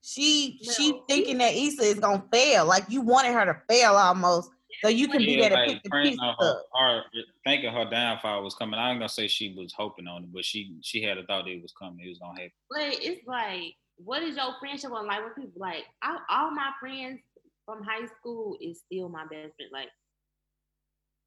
[0.02, 1.04] She she No.
[1.08, 2.66] thinking that Issa is gonna fail.
[2.66, 4.50] Like you wanted her to fail almost.
[4.82, 6.66] So you can be Yeah, there to like pick the praying pieces on her, up.
[6.74, 7.04] or
[7.44, 8.80] thinking her downfall was coming.
[8.80, 11.46] I ain't gonna say she was hoping on it, but she she had a thought
[11.46, 12.04] it was coming.
[12.04, 12.52] It was gonna happen.
[12.68, 15.06] But it's like, what is your friendship on?
[15.06, 17.20] Like, when people like, I, all my friends
[17.66, 19.70] from high school is still my best friend.
[19.72, 19.88] Like,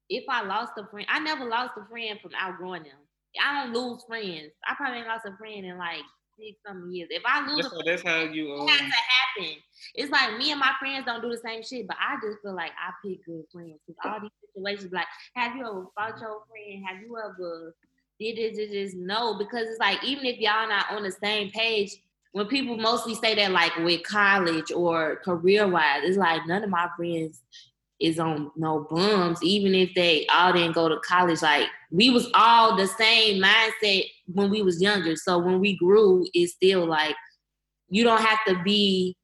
[0.08, 2.98] if I lost a friend, I never lost a friend from outgrowing them.
[3.42, 4.52] I don't lose friends.
[4.66, 6.00] I probably ain't lost a friend in like
[6.38, 7.08] six some years.
[7.10, 8.54] If I lose That's, a how- that's how you.
[8.54, 9.56] it Um, has to happen.
[9.94, 12.54] It's like me and my friends don't do the same shit, but I just feel
[12.54, 13.80] like I pick good friends.
[13.86, 16.84] Cause all these situations, like, have you ever fought your friend?
[16.88, 17.74] Have you ever
[18.18, 18.72] did it?
[18.72, 18.96] Just?
[18.96, 21.90] No, because it's like even if y'all not on the same page,
[22.36, 26.68] when people mostly say that, like with college or career wise, it's like none of
[26.68, 27.40] my friends
[27.98, 31.40] is on no bums, even if they all didn't go to college.
[31.40, 35.16] Like we was all the same mindset when we was younger.
[35.16, 37.16] So when we grew, it's still like
[37.88, 39.16] you don't have to be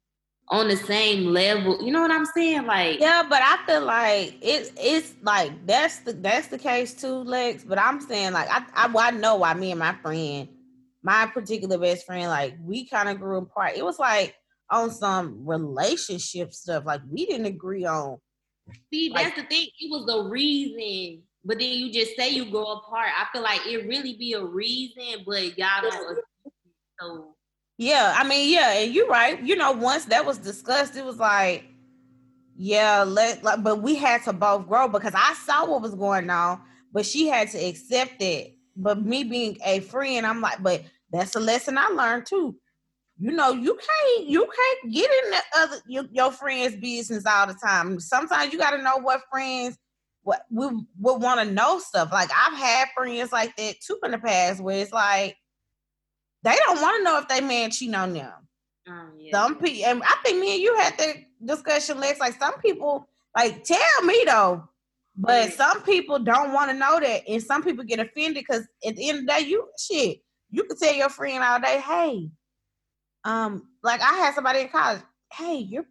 [0.47, 1.85] on the same level.
[1.85, 2.65] You know what I'm saying?
[2.65, 7.17] Like Yeah, but I feel like it's it's like that's the that's the case too,
[7.17, 7.63] Lex.
[7.63, 10.49] But I'm saying like I I, I know why me and my friend,
[11.03, 13.73] my particular best friend, like we kind of grew apart.
[13.75, 14.35] It was like
[14.69, 16.85] on some relationship stuff.
[16.85, 18.17] Like we didn't agree on.
[18.91, 19.67] See, Like- that's the thing.
[19.79, 23.09] It was the reason, but then you just say you grow apart.
[23.17, 26.19] I feel like it really be a reason, but y'all don't.
[27.01, 27.35] So
[27.77, 29.41] Yeah, I mean, yeah, and you're right.
[29.41, 31.65] You know, once that was discussed, it was like,
[32.55, 36.29] yeah, let like, but we had to both grow because I saw what was going
[36.29, 36.61] on,
[36.93, 38.55] but she had to accept it.
[38.75, 42.55] But me being a friend, I'm like, but that's a lesson I learned too.
[43.19, 47.47] You know, you can't you can't get in the other your, your friends' business all
[47.47, 47.99] the time.
[47.99, 49.77] Sometimes you got to know what friends
[50.23, 50.67] what we
[50.99, 52.11] would want to know stuff.
[52.11, 55.37] Like I've had friends like that too in the past, where it's like
[56.43, 58.31] they don't want to know if they man cheating on them.
[58.87, 59.31] um, yeah.
[59.31, 62.19] Some people, and I think me and you had that discussion, Lex.
[62.19, 64.67] Like some people, like tell me though,
[65.15, 68.95] but some people don't want to know that, and some people get offended because at
[68.95, 70.17] the end of the day, you shit,
[70.53, 72.29] you can tell your friend all day, hey,
[73.23, 75.01] um, like I had somebody in college,
[75.33, 75.85] hey, your,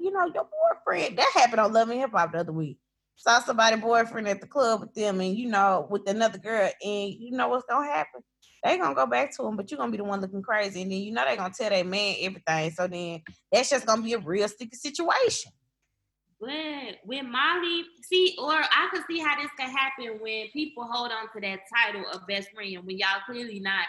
[0.00, 0.46] you know, your
[0.86, 1.18] boyfriend.
[1.18, 2.78] That happened on Love and Hip Hop the other week.
[3.16, 7.12] Saw somebody boyfriend at the club with them, and you know, with another girl, and
[7.12, 8.22] you know what's gonna happen
[8.64, 10.90] they gonna go back to him, but you're gonna be the one looking crazy, and
[10.90, 12.70] then you know they gonna tell that man everything.
[12.70, 13.22] So then
[13.52, 15.52] that's just gonna be a real sticky situation.
[16.38, 21.12] When when Molly see, or I could see how this could happen when people hold
[21.12, 23.86] on to that title of best friend when y'all clearly not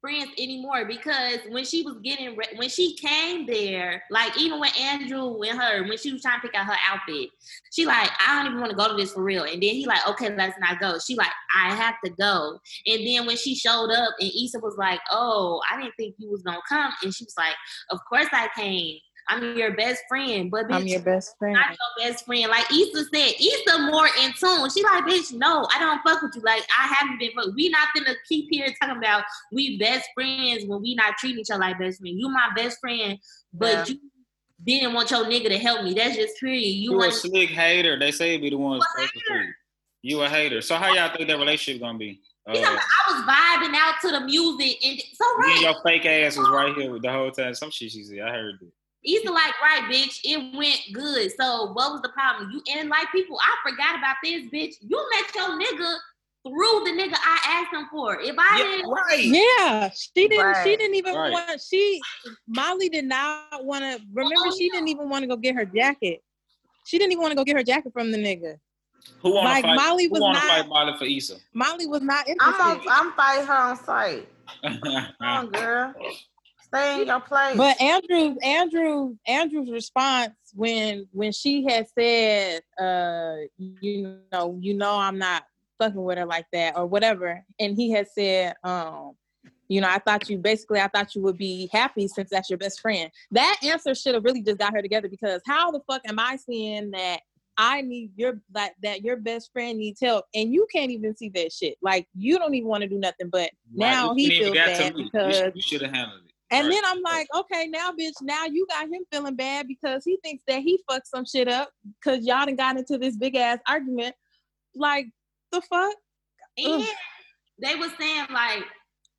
[0.00, 0.84] friends anymore.
[0.84, 5.60] Because when she was getting re- when she came there, like even when Andrew and
[5.60, 7.30] her when she was trying to pick out her outfit,
[7.72, 9.44] she like I don't even want to go to this for real.
[9.44, 10.98] And then he like okay let's not go.
[10.98, 12.58] She like I have to go.
[12.86, 16.30] And then when she showed up and Issa was like oh I didn't think you
[16.30, 17.54] was gonna come, and she was like
[17.90, 18.98] of course I came.
[19.30, 21.54] I'm your best friend, but bitch, I'm your best friend.
[21.54, 22.48] not your best friend.
[22.48, 24.68] Like Issa said, Issa more in tune.
[24.70, 26.42] She like, bitch, no, I don't fuck with you.
[26.42, 27.54] Like, I haven't been fuck.
[27.54, 31.50] We not gonna keep here talking about we best friends when we not treating each
[31.50, 32.16] other like best friends.
[32.16, 33.18] You my best friend,
[33.52, 33.94] but Yeah.
[33.94, 34.00] you
[34.66, 35.94] didn't want your nigga to help me.
[35.94, 36.62] That's just period.
[36.62, 37.98] You You a slick hater.
[37.98, 39.52] They say be the ones You a closest to you.
[40.02, 40.60] You a hater.
[40.60, 42.20] So how y'all think that relationship gonna be?
[42.48, 45.60] Uh, because I was vibing out to the music and so me and right.
[45.60, 47.54] your fake ass was right here with the whole time.
[47.54, 48.20] Some shit she said.
[48.20, 48.72] I heard it.
[49.04, 51.30] Issa like, right, bitch, it went good.
[51.38, 52.50] So what was the problem?
[52.52, 54.74] You and like people, I forgot about this, bitch.
[54.80, 55.96] You let your nigga
[56.42, 58.20] through the nigga I asked him for.
[58.20, 59.24] If I Yeah, didn't, right.
[59.24, 60.56] Yeah, she didn't.
[60.64, 61.32] She didn't even Right.
[61.32, 61.60] want.
[61.60, 62.00] She
[62.46, 64.00] Molly did not want to.
[64.12, 66.22] Remember, oh, she didn't even want to go get her jacket.
[66.84, 68.58] She didn't even want to go get her jacket from the nigga.
[69.22, 69.76] Who want to Like, fight?
[69.76, 71.36] Molly who was want to not- fight Molly for Issa?
[71.54, 72.80] Molly was not I'm on.
[72.90, 74.28] I'm fighting her on site.
[74.62, 75.94] Come on, girl.
[76.72, 77.56] Stay in your place.
[77.56, 84.96] But Andrew, Andrew, Andrew's response when when she had said, uh, you know, you know,
[84.96, 85.44] I'm not
[85.80, 89.16] fucking with her like that or whatever, and he had said, um,
[89.68, 92.58] you know, I thought you basically, I thought you would be happy since that's your
[92.58, 93.10] best friend.
[93.30, 96.36] That answer should have really just got her together because how the fuck am I
[96.36, 97.20] seeing that?
[97.56, 101.28] I need your like that your best friend needs help and you can't even see
[101.30, 101.76] that shit.
[101.82, 104.68] Like you don't even want to do nothing, but now Right, he you shouldn't feels
[104.68, 106.29] even to bad because you should have handled it.
[106.50, 106.72] And Right.
[106.74, 110.42] then I'm like, okay, now, bitch, now you got him feeling bad because he thinks
[110.48, 114.14] that he fucked some shit up because y'all done got into this big ass argument.
[114.74, 115.06] Like,
[115.52, 115.94] the fuck?
[116.58, 116.88] and Ugh.
[117.62, 118.64] they was saying like,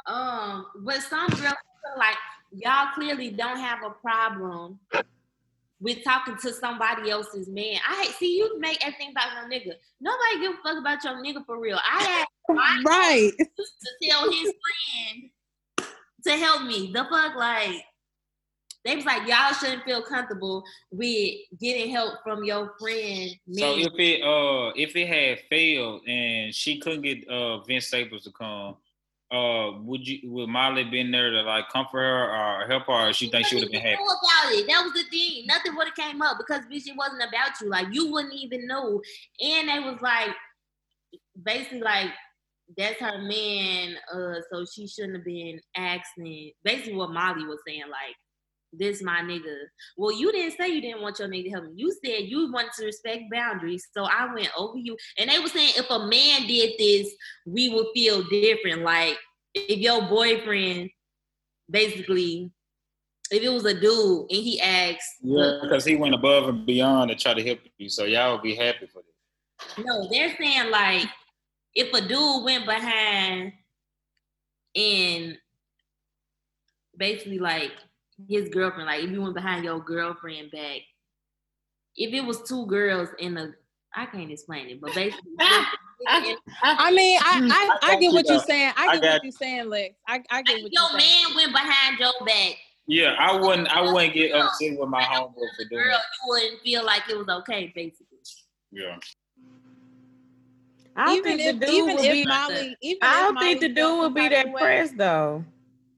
[0.07, 2.15] um, but some girls feel like
[2.51, 4.79] y'all clearly don't have a problem
[5.79, 7.79] with talking to somebody else's man.
[7.87, 9.73] I hate see you make everything about your nigga.
[9.99, 11.77] Nobody give a fuck about your nigga for real.
[11.77, 12.25] I had
[12.85, 13.31] Right.
[13.37, 15.29] to tell his friend
[16.25, 16.91] to help me.
[16.93, 17.83] The fuck, like
[18.83, 23.31] they was like, y'all shouldn't feel comfortable with getting help from your friend.
[23.51, 28.23] So if it uh if it had failed and she couldn't get uh Vince Staples
[28.23, 28.77] to come,
[29.31, 33.13] uh would you would Molly been there to like comfort her or help her or
[33.13, 34.01] she think she would have been happy?
[34.01, 34.67] about it.
[34.67, 35.45] That was the thing.
[35.45, 37.69] Nothing would have came up because bitch, it wasn't about you.
[37.69, 39.01] Like you wouldn't even know.
[39.41, 40.29] And they was like,
[41.43, 42.09] basically like.
[42.77, 46.51] That's her man, uh, so she shouldn't have been asking.
[46.63, 48.15] Basically, what Molly was saying, like,
[48.73, 49.55] this my nigga.
[49.97, 51.71] Well, you didn't say you didn't want your nigga to help me.
[51.75, 53.87] You said you wanted to respect boundaries.
[53.93, 54.95] So I went over you.
[55.17, 57.13] And they were saying if a man did this,
[57.45, 58.83] we would feel different.
[58.83, 59.17] Like
[59.53, 60.89] if your boyfriend
[61.69, 62.51] basically,
[63.29, 67.09] if it was a dude and he asked, Yeah, because he went above and beyond
[67.09, 67.89] to try to help you.
[67.89, 69.85] So y'all would be happy for this.
[69.85, 71.05] no, they're saying like
[71.75, 73.53] if a dude went behind
[74.75, 75.37] and
[76.97, 77.71] basically like
[78.27, 80.81] his girlfriend, like if you went behind your girlfriend back,
[81.95, 83.51] if it was two girls in a
[83.93, 85.31] I can't explain it, but basically
[86.07, 88.73] I mean, I I, I, got get you, what you're saying.
[88.75, 89.95] I I get got what you're saying, Lex.
[90.07, 91.11] I, I get what your you're saying.
[91.21, 92.55] Your man went behind your back,
[92.87, 96.61] Yeah, I wouldn't I wouldn't get upset with my homeboy for doing girl, you wouldn't
[96.61, 98.17] feel like it was okay, basically.
[98.71, 98.97] Yeah.
[100.95, 102.25] I don't Even think if the dude even would if be.
[102.25, 104.97] Molly, even I don't think the Molly felt dude would be that of way- pressed
[104.97, 105.45] though.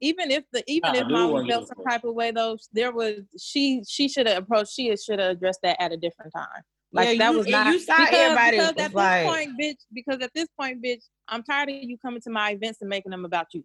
[0.00, 2.56] even if the even Nah, if dude Molly wouldn't felt some type of way though,
[2.72, 6.32] there was she she should have approached she should have addressed that at a different
[6.34, 6.62] time.
[6.92, 9.24] Like Yeah, that you- was and not you saw because, everybody because was at like-
[9.24, 9.80] this point, bitch.
[9.92, 13.10] Because at this point, bitch, I'm tired of you coming to my events and making
[13.10, 13.64] them about you.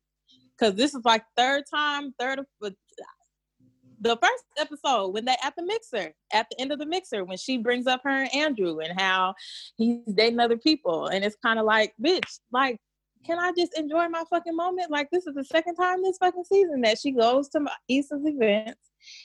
[0.58, 2.48] Because this is like third time, third of
[4.02, 7.38] the first episode when they at the mixer, at the end of the mixer, when
[7.38, 9.34] she brings up her and Andrew and how
[9.78, 12.80] he's dating other people, and it's kind of like, bitch, like
[13.26, 14.92] can I just enjoy my fucking moment?
[14.92, 18.80] Like this is the second time this fucking season that she goes to Issa's events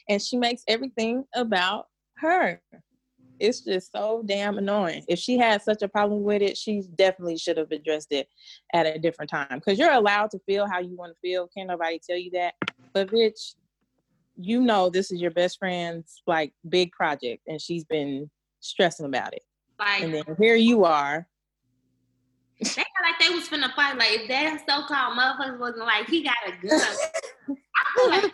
[0.09, 1.87] and she makes everything about
[2.19, 2.61] her.
[3.41, 5.05] It's just so damn annoying.
[5.09, 8.29] If she had such a problem with it, she definitely should have addressed it
[8.73, 9.59] at a different time.
[9.59, 11.49] Because you're allowed to feel how you want to feel.
[11.49, 12.55] Can't nobody tell you that.
[12.93, 13.55] But bitch,
[14.37, 19.33] you know this is your best friend's like big project, and she's been stressing about
[19.35, 19.43] it.
[19.79, 21.27] Like And then here you are.
[22.61, 23.99] they got like they was finna fight.
[23.99, 27.57] Like if that so-called motherfucker wasn't like he got a gun.
[27.99, 28.25] I feel like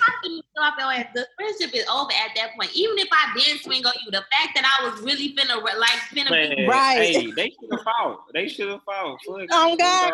[0.00, 1.06] I feel off your ass.
[1.14, 2.70] The friendship is over at that point.
[2.74, 5.78] Even if I didn't swing on you, the fact that I was really finna re-
[5.78, 6.96] like finna be Right.
[7.14, 8.24] Hey, they should have fought.
[8.32, 9.18] They should have fought.
[9.26, 9.78] Fuck Oh, it.
[9.78, 10.12] God,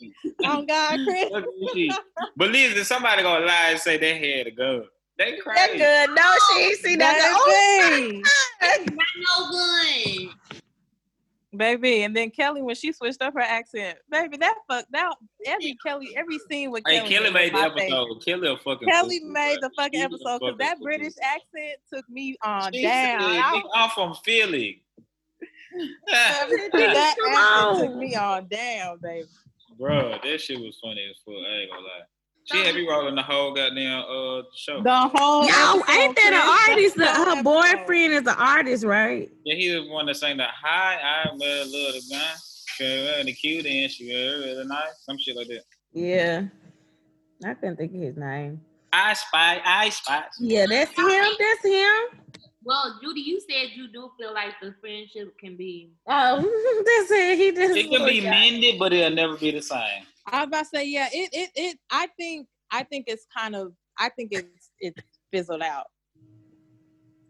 [0.00, 0.10] Chris.
[0.44, 1.28] Oh God, Chris.
[1.32, 2.04] Fuck.
[2.36, 4.84] But listen, somebody gonna lie and say they had a gun.
[5.18, 5.78] They That crazy.
[5.78, 6.10] good.
[6.14, 7.34] No, she ain't see that.
[7.36, 8.22] Oh, Baby.
[8.94, 10.34] not no gun.
[11.58, 15.12] Baby, and then Kelly when she switched up her accent, baby, that fuck that
[15.44, 17.08] every Kelly every scene with Hey, Kelly.
[17.10, 17.82] Kelly was made the my favorite.
[17.82, 18.24] episode.
[18.24, 18.88] Kelly a fucking.
[18.88, 19.68] Kelly fool, made bro.
[19.68, 20.84] the fucking She episode because that fool.
[20.84, 23.20] British accent took me on She down.
[23.20, 24.84] said, I "Nigga, I'm from Philly.
[26.06, 29.26] that Come accent took me on down, baby.
[29.78, 31.34] Bro, that shit was funny as fuck.
[31.34, 32.02] I ain't gonna lie.
[32.50, 34.82] She had me rolling the whole goddamn uh show.
[34.82, 36.96] The whole No, episode, ain't that an artist?
[36.98, 39.30] whole Her boyfriend is an artist, right?
[39.44, 42.20] Yeah, he was one that sang the hi, I wear a little gun.
[42.76, 45.04] She really cute and she really, really nice.
[45.04, 45.62] Some shit like that.
[45.92, 46.44] Yeah.
[47.44, 48.60] I couldn't think of his name.
[48.92, 50.24] I spy, I spy.
[50.40, 51.06] Yeah, that's him.
[51.38, 52.20] That's him.
[52.64, 55.92] Well, Judy, you said you do feel like the friendship can be.
[56.08, 56.36] Oh,
[56.86, 57.38] that's it.
[57.38, 57.76] He just.
[57.76, 60.04] It can be mended, but it'll never be the same.
[60.26, 63.54] I was about to say, yeah, it it it I think I think it's kind
[63.56, 65.00] of I think it's it's
[65.32, 65.86] fizzled out.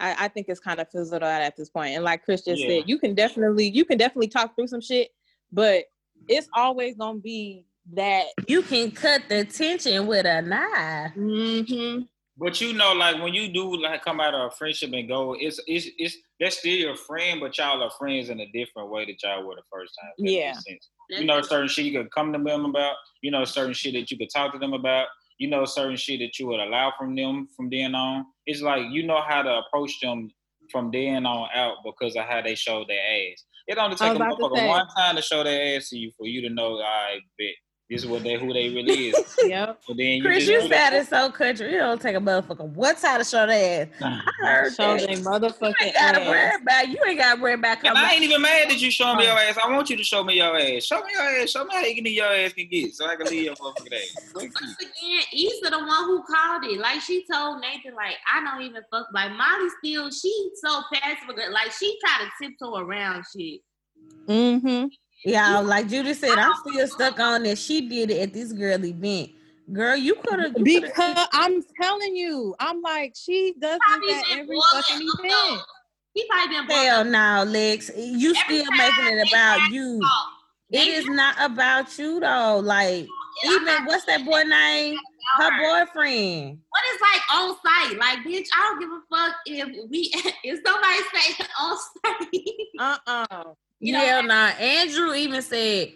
[0.00, 1.94] I, I think it's kind of fizzled out at this point.
[1.94, 2.80] And like Chris just Yeah.
[2.80, 5.10] said, you can definitely you can definitely talk through some shit,
[5.52, 5.84] but
[6.28, 11.12] it's always gonna be that You can cut the tension with a knife.
[11.16, 12.02] mm-hmm.
[12.38, 15.34] But you know, like when you do like come out of a friendship and go,
[15.38, 19.06] it's it's it's that's still your friend, but y'all are friends in a different way
[19.06, 20.12] that y'all were the first time.
[20.18, 20.54] Yeah.
[21.10, 22.94] You know, certain shit you could come to them about.
[23.22, 25.08] You know, certain shit that you could talk to them about.
[25.38, 28.26] You know, certain shit that you would allow from them from then on.
[28.46, 30.30] It's like you know how to approach them
[30.70, 33.44] from then on out because of how they show their ass.
[33.66, 36.12] It only I take a was motherfucker one time to show their ass to you
[36.16, 37.54] for you to know, I bet
[37.90, 39.36] this is what they who they really is.
[39.44, 39.80] Yep.
[39.88, 41.72] But then you Chris, you do that- said it's so country.
[41.72, 42.68] You don't take a motherfucker.
[42.68, 44.02] What time to show that ass?
[44.02, 45.06] I heard Show that.
[45.06, 46.58] they You ain't gotta worry ass.
[46.60, 46.88] about.
[46.88, 47.96] You ain't gotta worry about And.
[47.96, 49.56] I ain't even mad that you show me your ass.
[49.64, 50.84] I want you to show me your ass.
[50.84, 51.50] Show me your ass.
[51.50, 53.94] Show me how you can your ass can get so I can leave your motherfucking
[53.94, 54.30] ass.
[54.34, 54.42] Fuck.
[54.42, 56.78] Once again, Issa the one who called it.
[56.78, 59.06] Like she told Nathan, like I don't even fuck.
[59.14, 61.28] Like Molly still, she so passive.
[61.30, 61.52] aggressive.
[61.54, 63.60] Like she try to tiptoe around shit.
[64.26, 64.86] Mm-hmm.
[65.24, 67.58] Yeah, like Judy said, I'm still stuck on that.
[67.58, 69.30] She did it at this girl event.
[69.72, 70.54] Girl, you could have.
[70.64, 75.08] Because I'm telling you, I'm like, she does Probably this at been every boiling fucking
[75.08, 75.32] up, event.
[75.32, 75.60] though.
[76.14, 77.90] He probably been boiling Hell no, Lex.
[77.96, 80.00] You Every still making it about you.
[80.00, 80.28] talk,
[80.70, 82.60] It they is do not about you though.
[82.64, 83.08] Like it.
[83.44, 84.98] I'm even what's that boy name?
[85.36, 86.58] Her boyfriend.
[86.70, 87.98] What is like on site?
[87.98, 90.10] Like, bitch, I don't give a fuck if we
[90.44, 92.98] if somebody say on site.
[93.06, 93.44] Uh-uh.
[93.80, 94.48] You know, yeah, nah.
[94.58, 95.92] Andrew even said,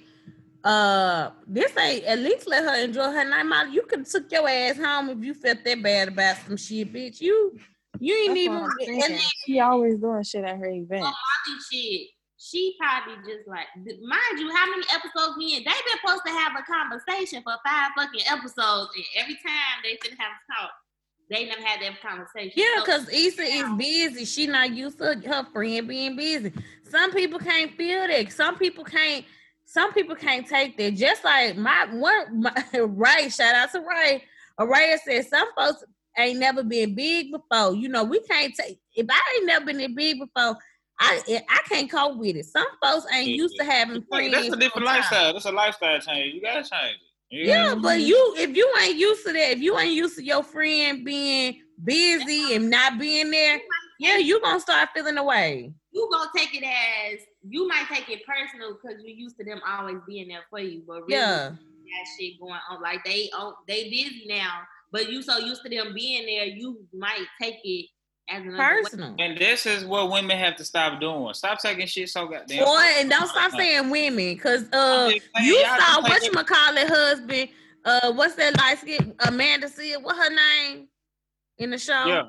[0.65, 3.43] uh, this ain't at least let her enjoy her night.
[3.45, 6.93] Molly, you could took your ass home if you felt that bad about some shit,
[6.93, 7.21] bitch.
[7.21, 7.59] You
[7.99, 11.03] you ain't That's even and then- She always doing shit at her event.
[11.03, 12.09] Molly shit.
[12.39, 15.59] She probably just like, mind you, how many episodes we in?
[15.59, 19.97] They been supposed to have a conversation for five fucking episodes, and every time they
[20.03, 20.71] didn't have a talk,
[21.31, 22.53] they never had that conversation.
[22.57, 24.25] Yeah, So, because Issa is busy.
[24.25, 26.53] She not used to her friend being busy.
[26.93, 28.31] Some people can't feel that.
[28.31, 29.25] Some people can't.
[29.65, 30.93] Some people can't take that.
[30.93, 33.31] Just like my one, my, Ray.
[33.31, 34.23] Shout out to Ray.
[34.61, 35.83] Araya said some folks
[36.19, 37.75] ain't never been big before.
[37.75, 38.79] You know, we can't take.
[38.95, 40.59] If I ain't never been big before,
[41.01, 42.45] I I can't cope with it.
[42.45, 44.35] Some folks ain't used to having friends.
[44.35, 45.33] that's a different lifestyle.
[45.33, 46.35] That's a lifestyle change.
[46.35, 46.99] You gotta change
[47.31, 47.37] it.
[47.37, 50.23] You Yeah, but you if you ain't used to that, if you ain't used to
[50.23, 53.59] your friend being busy and not being there,
[53.99, 55.73] yeah, you gonna start feeling away.
[55.93, 59.61] you gonna take it as you might take it personal because you're used to them
[59.67, 61.51] always being there for you, but really Yeah.
[61.51, 62.81] that shit going on.
[62.83, 66.87] Like they oh, they busy now, but you so used to them being there, you
[66.93, 67.89] might take it
[68.31, 68.83] as another way.
[68.83, 69.17] Personal.
[69.19, 71.35] And this is what women have to stop doing.
[71.35, 72.65] Stop taking shit so goddamn.
[72.65, 76.45] Boy, and don't stop saying women, cause uh saying, you saw just what take you
[76.45, 77.49] call it husband.
[77.85, 80.89] Uh what's that light skin Amanda said, what her name
[81.59, 82.07] in the show?
[82.07, 82.23] Yeah.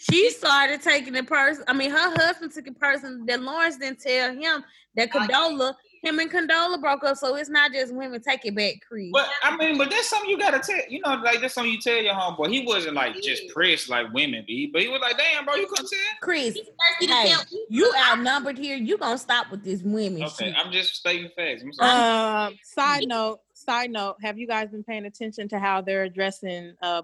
[0.00, 1.62] She started taking it person.
[1.68, 4.64] I mean, her husband took it person that Lawrence didn't tell him
[4.96, 7.18] that Condola, him and Condola broke up.
[7.18, 8.22] So it's not just women.
[8.22, 9.12] Take it back, Creed.
[9.12, 10.80] But I mean, but that's something you gotta tell.
[10.88, 12.50] You know, like that's something you tell your homeboy.
[12.50, 15.66] He wasn't like just pressed like women be, but he was like, "Damn, bro, you
[15.66, 17.66] couldn't tell." Chris, He's thirsty to hey, you.
[17.68, 18.78] you outnumbered here.
[18.78, 20.54] You gonna stop with this women Okay, shit.
[20.56, 21.62] I'm just stating facts.
[21.62, 22.46] I'm sorry.
[22.46, 26.74] Um, side note, side note, have you guys been paying attention to how they're addressing
[26.80, 27.02] uh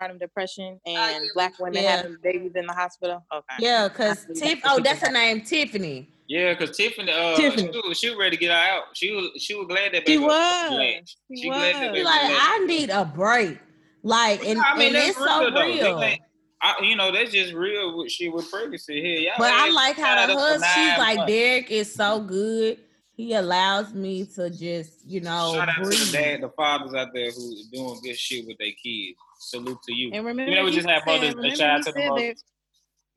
[0.00, 1.20] postpartum depression and yeah.
[1.34, 1.96] black women Yeah.
[1.96, 3.24] having babies in the hospital?
[3.32, 3.44] Okay.
[3.60, 4.34] Yeah, cause I.
[4.34, 4.60] Tiff.
[4.64, 6.08] Oh, that's her name, Tiffany.
[6.28, 7.70] yeah, because Tiffany, uh, Tiffany.
[7.72, 8.84] She, was, she was ready to get her out.
[8.94, 10.68] She was, she was glad that She baby was.
[10.70, 11.02] glad.
[11.30, 11.90] She She glad that was.
[11.92, 12.60] baby like, glad.
[12.60, 13.58] I need a break.
[14.02, 15.62] Like, and, I mean, and that's it's real so though.
[15.62, 16.02] Real.
[16.02, 16.22] ain't-
[16.62, 19.20] I, you know, that's just real with shit with pregnancy here.
[19.20, 21.32] Y'all But I like how the up husband, she's nine like, months.
[21.32, 22.78] Derek is so good.
[23.14, 25.98] He allows me to just, you know, Shout out to breathe.
[26.06, 29.18] the dad, the fathers out there who doing good shit with their kids.
[29.38, 30.10] Salute to you.
[30.12, 31.92] And remember, You know, we he just had said- mothers- a remember shout he to
[31.92, 32.22] the said mothers.
[32.22, 32.34] they-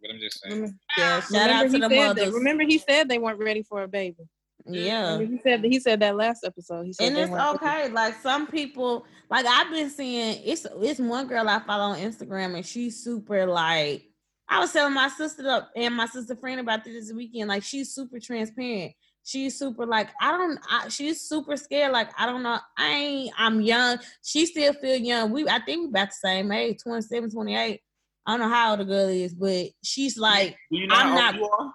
[0.02, 0.56] But I'm just saying.
[0.56, 3.84] remember- Yeah, shout out to the said that- Remember, he said they weren't ready for
[3.84, 4.24] a baby.
[4.66, 5.14] Yeah.
[5.14, 6.86] Remember he said he said that last episode.
[6.86, 7.86] He said and it's weren't ready.
[7.86, 7.94] okay.
[7.94, 12.56] Like some people, like I've been seeing, it's it's one girl I follow on Instagram,
[12.56, 14.06] and she's super like.
[14.52, 17.50] I was telling my sister up and my sister friend about this this weekend.
[17.50, 18.94] Like she's super transparent.
[19.30, 20.60] She's super like I don't.
[20.68, 21.92] I, she's super scared.
[21.92, 22.58] Like I don't know.
[22.76, 23.34] I ain't.
[23.38, 24.00] I'm young.
[24.24, 25.30] She still feel young.
[25.32, 25.48] We.
[25.48, 26.78] I think we about the same age.
[26.82, 27.80] 27, 28.
[28.26, 31.16] I don't know how old the girl is, but she's like you know I'm how
[31.16, 31.74] not- old you are?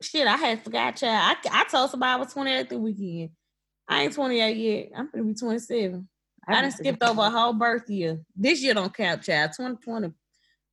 [0.00, 1.36] Shit, I had forgot, child.
[1.50, 3.30] I, I told somebody I was 28 the weekend.
[3.86, 4.88] I ain't 28 yet.
[4.96, 6.08] I'm gonna be 27.
[6.46, 8.20] I done skipped over a whole birth year.
[8.34, 9.50] This year don't count, child.
[9.56, 10.10] 2020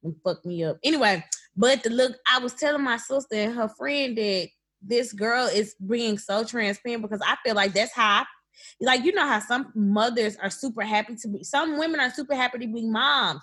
[0.04, 0.78] and fucked me up.
[0.82, 1.26] Anyway,
[1.58, 4.48] but the look, I was telling my sister and her friend that
[4.88, 8.26] this girl is being so transparent because I feel like that's how I
[8.80, 12.36] like you know how some mothers are super happy to be some women are super
[12.36, 13.42] happy to be moms.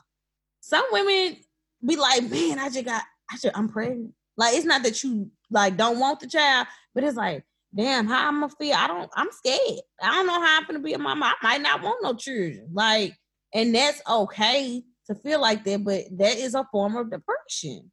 [0.60, 1.36] Some women
[1.84, 4.14] be like, man, I just got I just I'm pregnant.
[4.36, 8.28] Like it's not that you like don't want the child, but it's like, damn, how
[8.28, 8.74] I'm gonna feel.
[8.74, 9.80] I don't I'm scared.
[10.02, 11.34] I don't know how I'm gonna be a mama.
[11.40, 12.68] I might not want no children.
[12.72, 13.14] Like,
[13.54, 17.90] and that's okay to feel like that, but that is a form of depression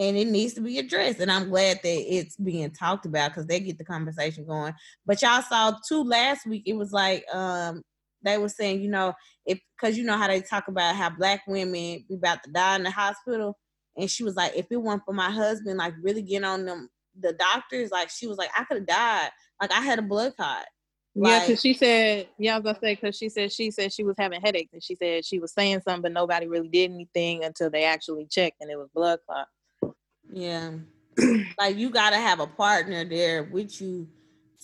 [0.00, 1.20] and it needs to be addressed.
[1.20, 4.72] And I'm glad that it's being talked about because they get the conversation going.
[5.04, 7.82] But y'all saw too last week, it was like um
[8.22, 9.12] they were saying, you know,
[9.44, 12.76] if because you know how they talk about how black women be about to die
[12.76, 13.58] in the hospital.
[13.96, 16.88] And she was like, if it weren't for my husband, like really getting on them
[17.18, 19.30] the doctors, like she was like, I could have died.
[19.60, 20.64] Like I had a blood clot.
[21.14, 24.04] yeah, because she said, yeah, I was gonna say, because she said she said she
[24.04, 27.44] was having headaches, and she said she was saying something, but nobody really did anything
[27.44, 29.46] until they actually checked, and it was blood clot.
[30.32, 30.72] Yeah.
[31.58, 34.08] like you gotta have a partner there with you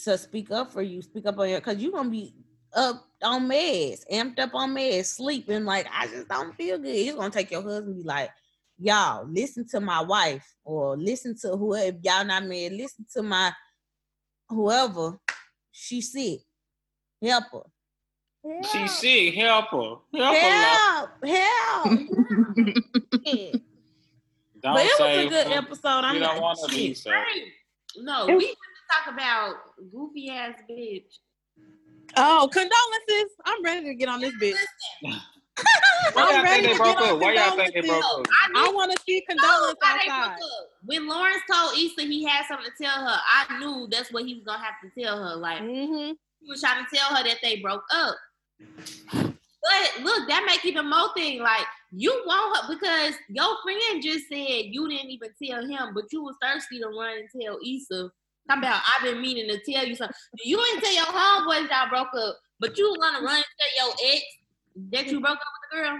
[0.05, 2.35] to speak up for you, speak up on your cause you're gonna be
[2.75, 5.65] up on meds, amped up on meds, sleeping.
[5.65, 6.95] Like, I just don't feel good.
[6.95, 8.31] You're gonna take your husband and be like,
[8.79, 13.23] y'all, listen to my wife, or listen to whoever if y'all not married, listen to
[13.23, 13.53] my
[14.49, 15.19] whoever.
[15.73, 16.41] She sick.
[17.23, 18.63] Help her.
[18.63, 19.35] She sick.
[19.35, 19.97] Help her.
[20.15, 21.09] Help her.
[21.25, 21.25] Lord.
[21.25, 22.01] Help,
[22.57, 23.63] help.
[24.67, 24.73] Yeah.
[24.73, 25.65] Don't But it was a good fuck.
[25.65, 25.89] episode.
[26.05, 26.99] I'm not don't want to be shit.
[26.99, 27.11] so.
[27.99, 29.55] No, It- we have to talk about
[29.93, 31.05] goofy ass bitch.
[32.17, 33.37] Oh, condolences!
[33.45, 34.55] I'm ready to get on this bitch.
[36.13, 37.19] Why I'm y'all ready think they broke up?
[37.21, 38.27] Why y'all think they broke up?
[38.55, 40.39] I I want to see know condolence how they broke outside.
[40.85, 44.35] When Lawrence told Issa he had something to tell her, I knew that's what he
[44.35, 45.37] was gonna have to tell her.
[45.37, 46.13] Like Mm-hmm.
[46.41, 48.17] he was trying to tell her that they broke up.
[49.13, 51.41] But look, that make even more thing.
[51.41, 51.67] Like
[51.99, 56.23] you want her because your friend just said you didn't even tell him, but you
[56.23, 58.11] was thirsty to run and tell Issa.
[58.49, 60.15] Talking about I've been meaning to tell you something.
[60.45, 63.87] You didn't tell your homeboys y'all broke up, but you was gonna run and tell
[63.87, 64.23] your ex
[64.93, 65.99] that you broke up with the girl.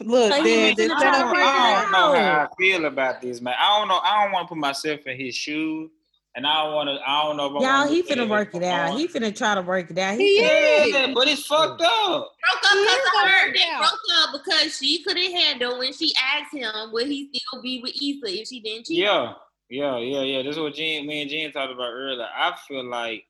[0.00, 3.40] Look, So then, mentioned then I don't, I don't know how I feel about this,
[3.40, 3.54] man.
[3.58, 4.00] I don't know.
[4.02, 5.90] I don't want to put myself in his shoes,
[6.38, 7.00] and I don't want to.
[7.04, 8.90] I don't know if Y'all, he finna work it out.
[8.92, 10.16] on- He finna try to work it out.
[10.16, 10.94] He is.
[10.94, 11.82] Yeah, but it's fucked up.
[11.82, 12.30] Broke up
[12.62, 13.52] because is of her.
[13.52, 17.80] They broke up because she couldn't handle when she asked him would he still be
[17.82, 18.98] with Issa if she didn't cheat.
[18.98, 19.32] Yeah,
[19.68, 20.42] yeah, yeah, yeah.
[20.44, 22.28] This is what Jen, me and Jen talked about earlier.
[22.32, 23.24] I feel like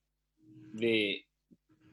[0.75, 1.15] that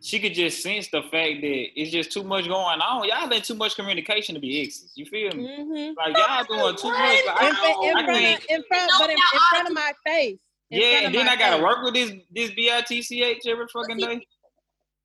[0.02, 3.08] she could just sense the fact that it's just too much going on.
[3.08, 4.92] Y'all let too much communication to be exes.
[4.96, 5.48] You feel me?
[5.48, 5.94] Mm-hmm.
[5.98, 7.26] Like y'all doing too much.
[7.26, 10.38] Like, In, I, in front, of, in front, but in, in front of my face.
[10.72, 11.64] In yeah, and then I gotta face.
[11.64, 14.26] work with this this bitch every fucking day.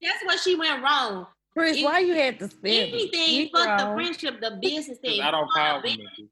[0.02, 1.26] That's where she went wrong.
[1.52, 2.88] Chris, why you had to spell it?
[2.92, 5.20] Anything, You fuck the friendship, the business thing.
[5.20, 6.28] I don't call women bitches.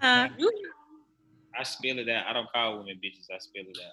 [0.00, 0.28] Huh?
[1.58, 2.26] I spill it out.
[2.26, 3.26] I don't call women bitches.
[3.32, 3.92] I spill it out.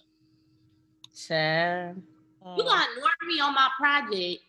[1.15, 2.01] Child.
[2.57, 4.43] You gonna ignore me on my project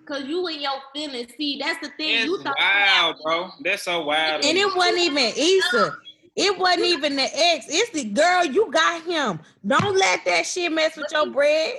[0.00, 1.32] because you in your feelings.
[1.36, 2.24] See, that's the thing.
[2.24, 3.50] you thought wild, bro.
[3.62, 4.44] That's so wild.
[4.44, 5.96] And it wasn't even Issa.
[6.40, 7.66] It wasn't even the ex.
[7.68, 8.44] It's the girl.
[8.44, 9.40] You got him.
[9.66, 11.74] Don't let that shit mess with your bread.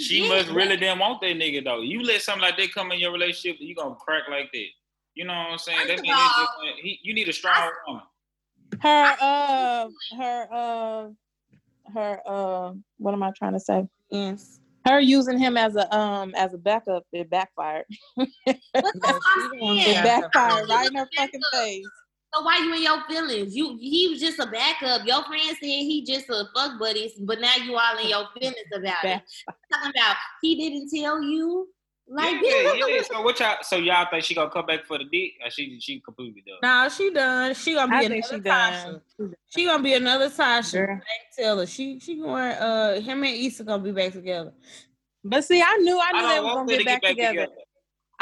[0.00, 1.82] She must really didn't want that nigga though.
[1.82, 4.66] You let something like that come in your relationship, you gonna crack like that.
[5.14, 5.86] You know what I'm saying?
[5.86, 6.48] That of means all-
[6.80, 8.02] he, you need a strong woman.
[8.80, 11.08] Her, uh, her, uh,
[11.92, 13.86] her, uh, what am I trying to say?
[14.10, 14.60] Yes.
[14.86, 17.84] Her using him as a um as a backup, it backfired.
[18.16, 21.86] What I'm It backfired right in her fucking face.
[22.32, 23.56] So why you in your feelings?
[23.56, 25.06] You he was just a backup.
[25.06, 28.56] Your friend said he just a fuck buddy, but now you all in your feelings
[28.74, 29.22] about it.
[29.72, 31.68] Talking about he didn't tell you.
[32.12, 33.02] Like yeah, bitch, what yeah.
[33.02, 33.56] So what y'all?
[33.62, 36.56] So y'all think she gonna come back for the dick, or she she completely done?
[36.62, 37.54] No, she done.
[37.54, 39.00] She gonna I be think another she Tasha.
[39.18, 39.34] done.
[39.46, 40.72] She gonna be another Tasha.
[40.72, 40.86] Girl.
[40.86, 41.04] Bank
[41.36, 41.66] Taylor.
[41.66, 42.52] She she going.
[42.52, 44.52] Uh, him and Issa gonna be back together.
[45.22, 47.00] But see, I knew, I knew I they don't was want gonna her get to
[47.00, 47.48] back, together.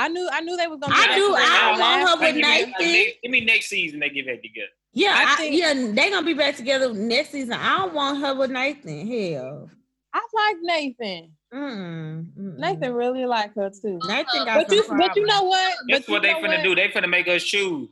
[0.01, 0.95] I knew, I knew they was gonna.
[0.95, 1.33] I get do.
[1.33, 2.73] Back I want her Like, with give, me, Nathan.
[2.93, 4.69] next, give me next season they get back together.
[4.95, 7.53] Yeah, I I think- yeah, they gonna be back together next season.
[7.55, 9.07] I don't want her with Nathan.
[9.07, 9.69] Hell,
[10.15, 11.33] I like Nathan.
[11.53, 13.99] mm, mm, Nathan really like her too.
[14.05, 15.77] Nathan got But you, some but you know what?
[15.89, 16.63] That's but what they know finna what?
[16.63, 16.75] do.
[16.77, 17.89] They finna make us choose.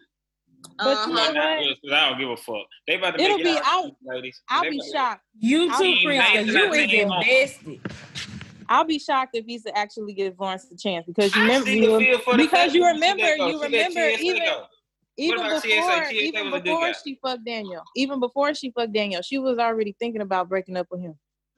[0.78, 1.06] But Uh-huh.
[1.10, 1.94] know what?
[1.94, 2.66] I don't give a fuck.
[2.86, 3.84] They about to It'll make be y'all out.
[3.84, 4.42] choose, ladies.
[4.48, 5.22] I'll They be shocked.
[5.38, 7.22] You I'll too, be Chris, mad because that you I is ain't on.
[7.22, 7.80] invested.
[8.68, 12.18] I'll be shocked if Issa actually gives Lawrence a chance because you remember you, feel
[12.20, 14.42] for the because you remember you remember even
[15.16, 15.68] even about TSA?
[15.68, 19.22] before TSA even was a good before she fucked Daniel even before she fucked Daniel
[19.22, 21.14] she was already thinking about breaking up with him.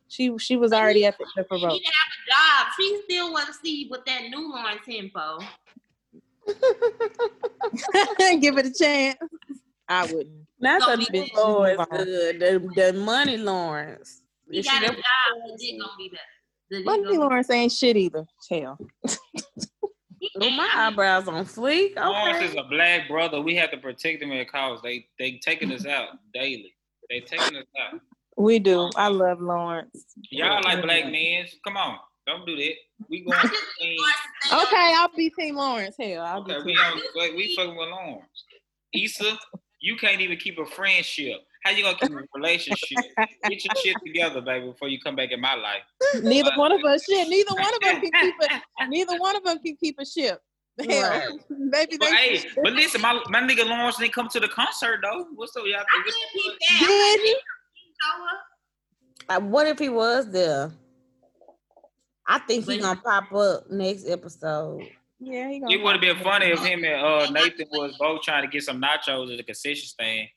[0.08, 2.72] She she was already at the cliff of She didn't have a job.
[2.78, 5.38] She still want to see what that new Lawrence info.
[8.40, 9.18] Give it a chance.
[9.88, 10.46] I wouldn't.
[10.60, 12.40] That's So a we big did- Lawrence good.
[12.40, 14.22] The, the money Lawrence.
[14.50, 14.96] He Is got a job.
[14.96, 16.20] The dick gonna be there.
[16.70, 18.26] The dick Lawrence ain't shit either.
[18.50, 18.78] Hell.
[20.20, 21.96] be- Oh, my eyebrows on fleek.
[21.96, 22.46] Lawrence Okay.
[22.46, 23.40] is a black brother.
[23.40, 24.80] We have to protect him at cause.
[24.82, 26.74] They they taking us out daily.
[27.08, 28.00] They taking us out.
[28.36, 28.90] We do.
[28.96, 30.04] I love Lawrence.
[30.30, 31.46] Y'all like black men?
[31.64, 32.72] Come on, don't do that.
[33.08, 33.38] We going.
[33.38, 33.98] I to just the need team.
[34.00, 35.96] Lawrence to say, Okay, I'll be Team Lawrence.
[35.98, 36.82] Hell, I'll Okay, be we Team.
[36.84, 38.44] on, we fucking with Lawrence.
[38.92, 39.38] Issa,
[39.80, 41.40] you can't even keep a friendship.
[41.64, 42.98] How you gonna keep a relationship?
[43.48, 45.82] Get your shit together, baby, before you come back in my life.
[46.22, 47.28] Neither one of us shit.
[47.28, 48.86] Neither one of us can keep a.
[48.88, 50.40] Neither one of us can keep a ship.
[50.88, 51.28] Hell, Right.
[51.50, 55.00] maybe But they hey, but listen, my, my nigga Lawrence didn't come to the concert
[55.02, 55.26] though.
[55.34, 55.80] What's up, y'all?
[55.80, 57.16] I Think can't peep that.
[57.20, 57.28] did.
[59.30, 59.66] You know what?
[59.66, 60.70] If he was there?
[62.26, 64.82] I think he's gonna pop up next episode.
[65.18, 65.74] Yeah, he gonna.
[65.74, 68.62] It would have been funny if him and uh, Nathan was both trying to get
[68.62, 70.28] some nachos at the concession stand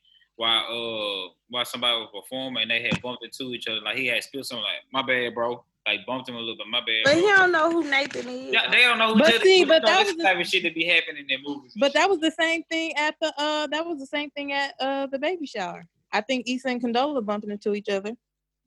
[0.42, 3.80] while uh while somebody was performing and they had bumped into each other.
[3.80, 5.62] Like he had spilled something like, my bad, bro.
[5.86, 7.02] Like bumped him a little bit, my bad.
[7.04, 8.52] But bro." he don't know who Nathan is.
[8.52, 10.46] Yeah, they don't know who But did see, but that was the the- type of
[10.46, 11.74] shit that be happening in movies.
[11.78, 14.74] But that was the same thing at the uh that was the same thing at
[14.80, 15.86] uh the baby shower.
[16.12, 18.12] I think Issa and Condola bumping into each other,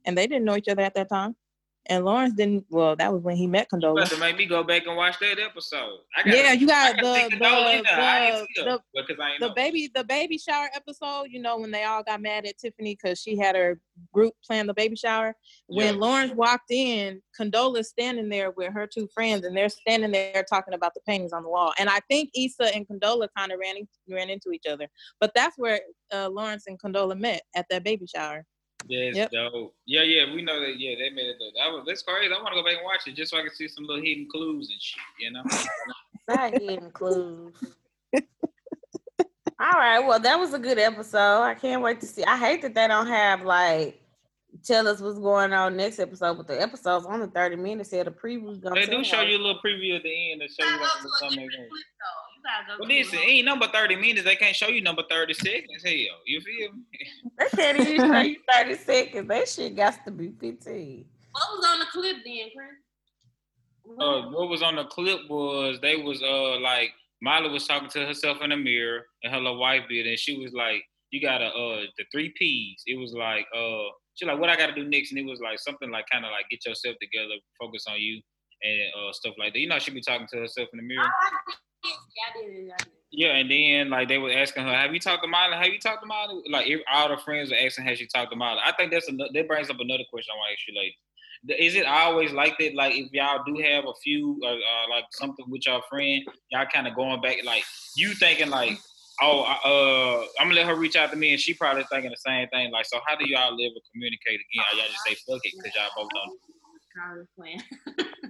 [0.06, 1.36] and they didn't know each other at that time.
[1.88, 2.66] And Lawrence didn't.
[2.70, 4.10] Well, that was when he met about Condola.
[4.10, 6.00] to make me go back and watch that episode.
[6.18, 7.88] I gotta, Yeah, you got the the of Nola either.
[7.90, 11.26] I ain't the, the, the baby the baby shower episode.
[11.30, 13.80] You know when they all got mad at Tiffany because she had her
[14.14, 15.36] group plan the baby shower.
[15.68, 16.00] When Yeah.
[16.00, 20.74] Lawrence walked in, Condola's standing there with her two friends, and they're standing there talking
[20.74, 21.74] about the paintings on the wall.
[21.78, 23.76] And I think Issa and Condola kind of ran
[24.10, 24.88] ran into each other.
[25.20, 25.80] But that's where
[26.14, 28.46] uh, Lawrence and Condola met at that baby shower.
[28.88, 29.32] Yes, Yep.
[29.32, 29.76] dope.
[29.86, 30.80] Yeah, yeah, we know that.
[30.80, 31.38] Yeah, they made it.
[31.58, 32.32] That was that's crazy.
[32.34, 34.04] I want to go back and watch it just so I can see some little
[34.04, 35.02] hidden clues and shit.
[35.20, 35.44] You know.
[36.28, 37.54] That hidden clues.
[38.16, 41.44] All right, well, that was a good episode.
[41.44, 42.24] I can't wait to see.
[42.24, 44.02] I hate that they don't have like
[44.64, 47.92] tell us what's going on next episode, but the episode's only 30 minutes.
[47.92, 50.48] Here, the preview gonna They do show you a little preview at the end to
[50.48, 51.50] show You you what's go to coming.
[52.46, 52.78] Different clip, though.
[52.78, 54.24] You gotta go But to a listen, whole- ain't number thirty minutes.
[54.26, 55.84] They can't show you number thirty seconds.
[55.84, 56.84] Hell, you feel me?
[57.39, 59.28] They can't even show you 30 seconds.
[59.28, 61.06] That shit got to be 15.
[61.32, 64.00] What was on the clip then, Chris?
[64.00, 66.91] uh, what was on the clip was they was uh like
[67.22, 70.38] Molly was talking to herself in the mirror and her little wife did, and she
[70.38, 74.50] was like, "You gotta uh the three P's." It was like uh she like, "What
[74.50, 76.96] I gotta do next?" And it was like something like kind of like get yourself
[77.02, 78.22] together, focus on you,
[78.64, 79.60] and uh stuff like that.
[79.60, 81.10] You know, she be talking to herself in the mirror.
[83.12, 85.56] Yeah, and then like they were asking her, "Have you talked to Molly?
[85.56, 88.38] Have you talked to Molly?" Like all the friends are asking, "Has she talked to
[88.38, 89.30] Molly?" I think that's another.
[89.34, 91.62] That brings up another question I want to ask you later.
[91.62, 92.76] Is it always like that?
[92.76, 96.66] Like if y'all do have a few, uh, uh, like something with y'all friend, y'all
[96.66, 97.64] kind of going back, like
[97.96, 98.78] you thinking like,
[99.22, 102.18] "Oh, uh, I'm gonna let her reach out to me," and she probably thinking the
[102.18, 102.72] same thing.
[102.72, 104.66] Like, so how do y'all live or communicate again?
[104.74, 106.40] Or y'all just say fuck it because y'all both don't.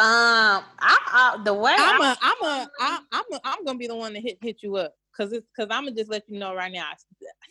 [0.00, 0.56] College plan.
[0.56, 3.78] Um, I, I the way I'm I, a, I'm a, I, I'm a, I'm gonna
[3.78, 6.22] be the one to hit hit you up because it's because I'm gonna just let
[6.28, 6.88] you know right now.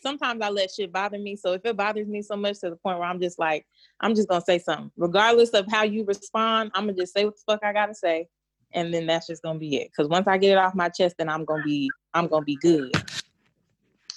[0.02, 2.76] Sometimes I let shit bother me, so if it bothers me so much to the
[2.76, 3.66] point where I'm just like,
[4.00, 6.72] I'm just gonna say something, regardless of how you respond.
[6.74, 8.28] I'm gonna just say what the fuck I gotta say,
[8.72, 9.90] and then that's just gonna be it.
[9.90, 12.56] Because once I get it off my chest, then I'm gonna be, I'm gonna be
[12.56, 12.92] good.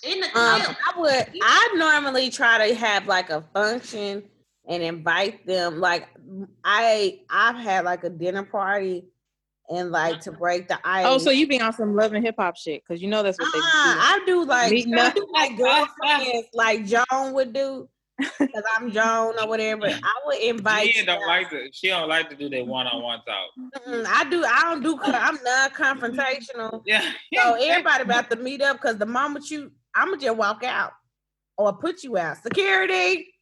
[0.04, 1.28] In the Um, I would.
[1.42, 4.24] I normally try to have like a function
[4.68, 5.80] and invite them.
[5.80, 6.08] Like
[6.64, 9.06] I, I've had like a dinner party,
[9.70, 11.06] and like to break the ice.
[11.08, 12.84] Oh, so you be on some love and hip hop shit?
[12.88, 14.00] Because you know that's what they Uh, do.
[14.00, 19.34] I do like Meeting I do like girlfriends, like Joan would do, because I'm Joan
[19.40, 19.86] or whatever.
[19.88, 20.94] I would invite.
[20.94, 21.70] Jen don't like to.
[21.72, 23.50] She don't like to do that one on one talk.
[23.60, 24.44] Mm-mm, I do.
[24.46, 25.00] I don't do.
[25.04, 26.84] I'm non-confrontational.
[26.86, 27.10] Yeah.
[27.36, 30.92] So everybody about to meet up because the moment you, I'ma just walk out
[31.58, 32.38] or put you out.
[32.44, 33.33] Security,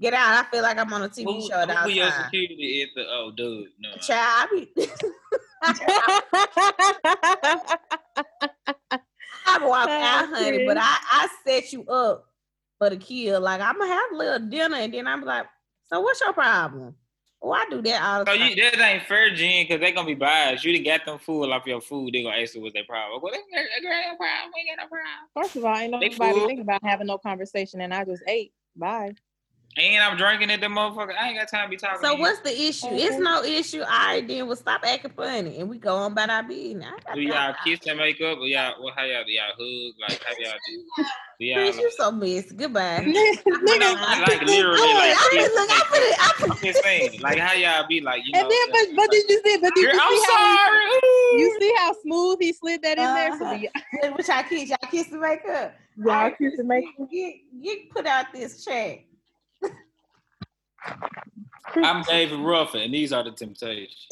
[0.00, 0.44] get out.
[0.44, 3.06] I feel like I'm on a TV Who, show at who your security at the?
[3.08, 3.94] Oh, dude, no.
[3.96, 4.88] Child, I be.
[9.46, 12.26] I walk out, honey, but I, I set you up
[12.78, 13.40] for the kill.
[13.40, 15.46] Like I'm gonna have a little dinner, and then I'm like,
[15.88, 16.94] so what's your problem?
[17.40, 18.50] Oh, I do that all the oh, So time.
[18.50, 20.64] you, that ain't fair, Jen, because they gonna be biased.
[20.64, 22.12] You done got them fool off your food.
[22.12, 23.20] They gonna ask you what's their problem.
[23.22, 24.52] Well, they they got no problem.
[24.54, 25.28] We ain't got no problem.
[25.34, 26.46] First of all, ain't nobody fool.
[26.46, 28.52] think about having no conversation, and I just ate.
[28.76, 29.12] Bye.
[29.76, 31.14] And I'm drinking it, the motherfucker.
[31.16, 31.98] I ain't got time to be talking.
[32.02, 32.20] So to you.
[32.20, 32.88] what's the issue?
[32.90, 33.80] It's no issue.
[33.80, 36.86] All right, then we'll stop acting funny and we go on about our business.
[36.88, 38.82] I got Do y'all kiss and make up, or y'all?
[38.82, 38.94] What?
[38.96, 39.22] How y'all?
[39.24, 39.94] Do y'all hug?
[40.00, 41.04] Like how y'all do?
[41.38, 41.62] Do y'all?
[41.64, 42.54] Chris, you so messy.
[42.56, 43.04] Goodbye.
[43.06, 45.14] Nigga, I like literally Oh, like.
[45.16, 46.16] I kiss mean, look, and I put it.
[46.18, 46.56] I make up.
[46.56, 48.40] I'm just saying, like how y'all be like, you know.
[48.40, 49.58] And then, but, but did you see?
[49.58, 51.40] But did Girl, you I'm see how he, sorry.
[51.40, 53.38] You see how smooth he slid that in there?
[53.38, 53.54] So Uh-huh.
[53.54, 54.68] do y- What what y'all kiss?
[54.70, 55.74] Y'all kiss and make up.
[56.04, 56.84] y'all kiss and make.
[57.12, 58.98] Get, get put out this chat.
[61.76, 64.06] I'm David Ruffin, and these are the Temptations.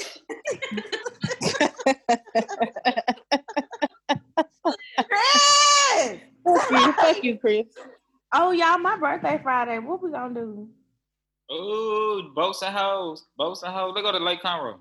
[4.96, 6.18] Chris!
[6.44, 7.66] Fuck you, fuck you, Chris.
[8.32, 9.78] Oh, y'all, my birthday Friday.
[9.78, 10.68] What we gonna do?
[11.52, 13.92] Ooh, boats and hoes, boats and hoes.
[13.94, 14.80] Let's go to Lake Conroe.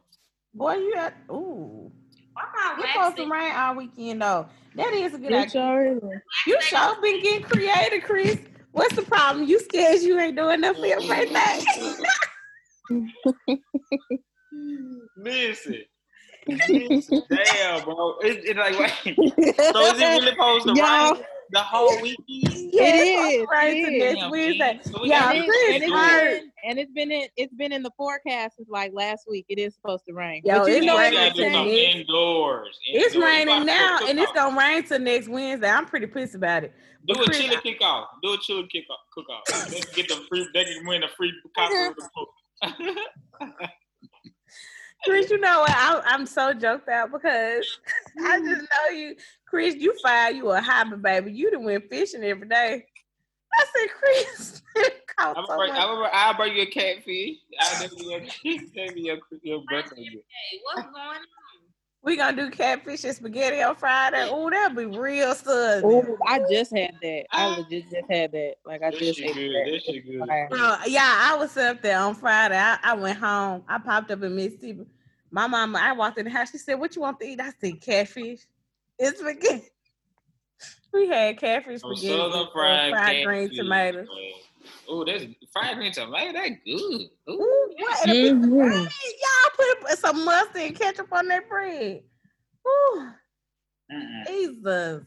[0.53, 1.91] Boy, you at ooh.
[2.33, 4.47] Why am It's I supposed to rain all weekend though.
[4.75, 6.01] That is a good You idea.
[6.47, 8.39] You sure been getting creative, Chris.
[8.75, 9.45] What's the problem?
[9.47, 11.63] You scared you ain't doing nothing for your birthday?
[15.17, 15.81] Listen.
[16.67, 18.15] Listen, Damn, bro.
[18.21, 19.15] It's it like, wait.
[19.73, 22.71] So is it really supposed to Y'all- rain the whole weekend?
[22.73, 23.99] yeah it's supposed is, to rain it till is.
[23.99, 24.79] next Damn, Wednesday.
[24.83, 26.31] So we Yeah, gotta and, be it's, and, it's hurt.
[26.31, 29.45] been, and it's been in it's been in the forecast since like last week.
[29.49, 30.41] It is supposed to rain.
[30.45, 31.97] Yo, but you it's know We raining what gotta do I'm saying?
[32.01, 32.79] indoors.
[32.87, 33.15] It's Indoors.
[33.15, 35.69] You raining now, and it's gonna rain till next Wednesday.
[35.69, 36.73] I'm pretty pissed about it.
[37.07, 37.79] Do a Chris, chili I- kick.
[38.23, 38.99] Do a chili kick off.
[39.13, 39.43] Cook off.
[39.69, 40.47] They can get the free.
[40.53, 42.29] They can win a free copy of the book.
[45.05, 45.71] Chris, you know what?
[45.71, 47.79] I, I'm so joked out because
[48.19, 48.45] I mm.
[48.45, 49.15] just know you,
[49.47, 49.75] Chris.
[49.75, 51.31] You find you a hobby baby.
[51.31, 52.85] You done went fishing every day.
[53.53, 54.61] I said, Chris,
[55.17, 57.37] I'm so bring, I'm, I'll bring you a catfish.
[57.59, 60.25] I'll give you a give you a your birthday gift.
[60.51, 61.15] Hey, what's going on?
[62.05, 64.27] we gonna do catfish and spaghetti on Friday.
[64.29, 65.83] Oh, that'll be real southern.
[65.83, 67.25] Oh, I just had that.
[67.31, 68.55] I legit just had that.
[68.63, 69.55] Like I This just shit ate good.
[69.55, 69.71] that.
[69.71, 70.27] This shit good.
[70.27, 70.47] Fire.
[70.51, 72.57] Bro, yeah, I was up there on Friday.
[72.57, 73.63] I, I went home.
[73.67, 74.85] I popped up in Mississippi.
[75.35, 76.51] My mama, I walked in the house.
[76.51, 78.39] She said, "What you want to eat?" I said, "Catfish."
[78.97, 79.67] It's spaghetti.
[80.93, 84.07] We had catfish Some spaghetti, southern and, uh, fried, fried green tomatoes.
[84.87, 86.31] Oh, that's fried green tomato.
[86.31, 86.73] That good.
[86.73, 87.09] Ooh.
[87.29, 88.01] Ooh, what?
[88.03, 88.57] And a piece of Mhm.
[88.57, 88.87] bread.
[89.21, 92.03] Y'all put some mustard and ketchup on that bread.
[92.65, 93.09] Ooh.
[94.27, 95.05] Jesus.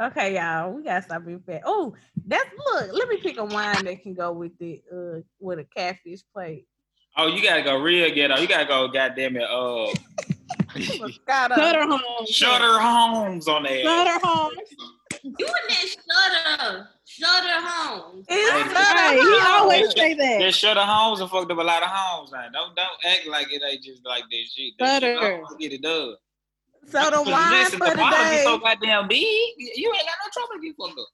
[0.00, 1.62] Okay, y'all, we gotta stop being fat.
[1.64, 1.94] Oh,
[2.24, 2.90] that's look.
[2.92, 6.66] Let me pick a wine that can go with the Uh, with a catfish plate.
[7.16, 8.36] Oh, you gotta go real ghetto.
[8.38, 9.44] You gotta go, goddamn it.
[9.44, 9.86] Uh,
[10.76, 12.28] Shutter Homes.
[12.28, 13.84] Shutter Homes on there.
[13.84, 14.56] Shutter Homes.
[15.22, 18.24] You and that shutter, shutter home.
[18.28, 20.54] It's Hey, Sutter Right, he always say That that.
[20.54, 22.32] Shutter Homes and fucked up a lot of homes.
[22.32, 22.42] Now.
[22.52, 24.74] Don't don't act like it ain't just like that shit.
[24.78, 25.34] That shit Shutter.
[25.42, 26.14] always get it done.
[26.88, 28.44] So the wine Listen, for the bottles be today.
[28.44, 29.20] so goddamn big.
[29.20, 31.06] You ain't got no trouble to get fucked up.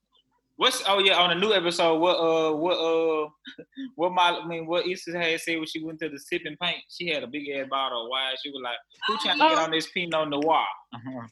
[0.60, 2.00] What's oh yeah on the new episode?
[2.00, 3.30] What uh what uh
[3.94, 6.82] what my I mean what Issa had said when she went to the sipping paint?
[6.90, 8.34] She had a big ass bottle of wine.
[8.44, 10.66] She was like, "Who trying to get on this Pinot Noir?"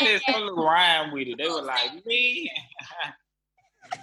[0.00, 1.38] There's some little rhyme with it.
[1.38, 2.48] They were like, "Me."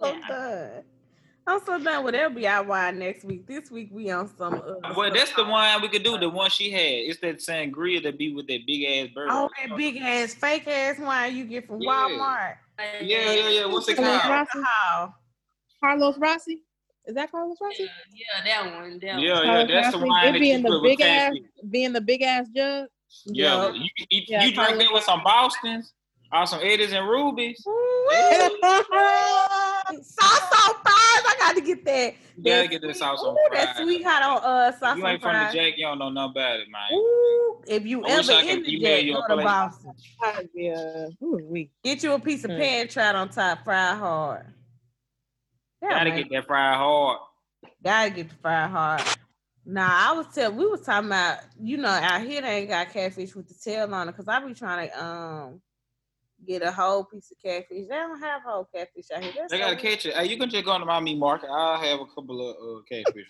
[0.00, 0.84] so done.
[1.46, 3.46] I'm so done with that'll wine next week.
[3.46, 6.16] This week we on some uh, Well, that's the one we could do.
[6.18, 6.80] The one she had.
[6.80, 9.28] It's that sangria that be with that big ass bird.
[9.30, 11.90] Oh, that big ass fake ass wine you get from Yeah.
[11.90, 12.54] Walmart.
[13.02, 13.66] Yeah, yeah, yeah.
[13.66, 14.48] What's it Carlos called?
[14.54, 15.12] Rossi.
[15.80, 16.60] Carlos Rossi.
[17.06, 17.82] Is that Carlos Rossi?
[18.14, 18.98] yeah, that one.
[19.00, 19.24] That Yeah, one.
[19.24, 19.42] yeah.
[19.44, 21.42] Carlos That's the wine It that be you in the put with big ass, catfish.
[21.70, 22.88] be in the big ass jug.
[23.26, 23.74] Yeah, Yup.
[23.76, 25.92] you you, Yeah, you drink that with some Boston's
[26.34, 27.62] or some Eddies and Rubies.
[30.02, 31.24] Sauce on fries.
[31.26, 32.14] I got to get that.
[32.36, 35.06] You gotta that get this sauce on Ooh, that sweet sweetheart on uh sauce You
[35.06, 35.52] ain't from the.
[35.52, 36.92] Jack, you don't know nothing about it, man.
[36.92, 39.36] Ooh, if you I wish ever I could in the email Jack, you go a
[39.36, 39.42] to.
[39.44, 39.92] Boston.
[40.54, 41.06] yeah.
[41.22, 41.66] Ooh.
[41.84, 42.58] Get you a piece of Mm.
[42.58, 44.46] pan trout on top, fried hard.
[45.80, 46.18] Yeah, Gotta man.
[46.18, 47.18] get that fried hard.
[47.82, 49.02] Gotta get the fried hard.
[49.66, 52.90] Nah, I was tell we was talking about, you know, out here they ain't got
[52.90, 55.60] catfish with the tail on it because I be trying to um
[56.46, 57.88] get a whole piece of catfish.
[57.88, 59.32] They don't have whole catfish out here.
[59.36, 60.14] That's They gotta catch it.
[60.14, 61.48] Hey, you can just go to my meat market.
[61.50, 63.26] I'll have a couple of uh, catfish.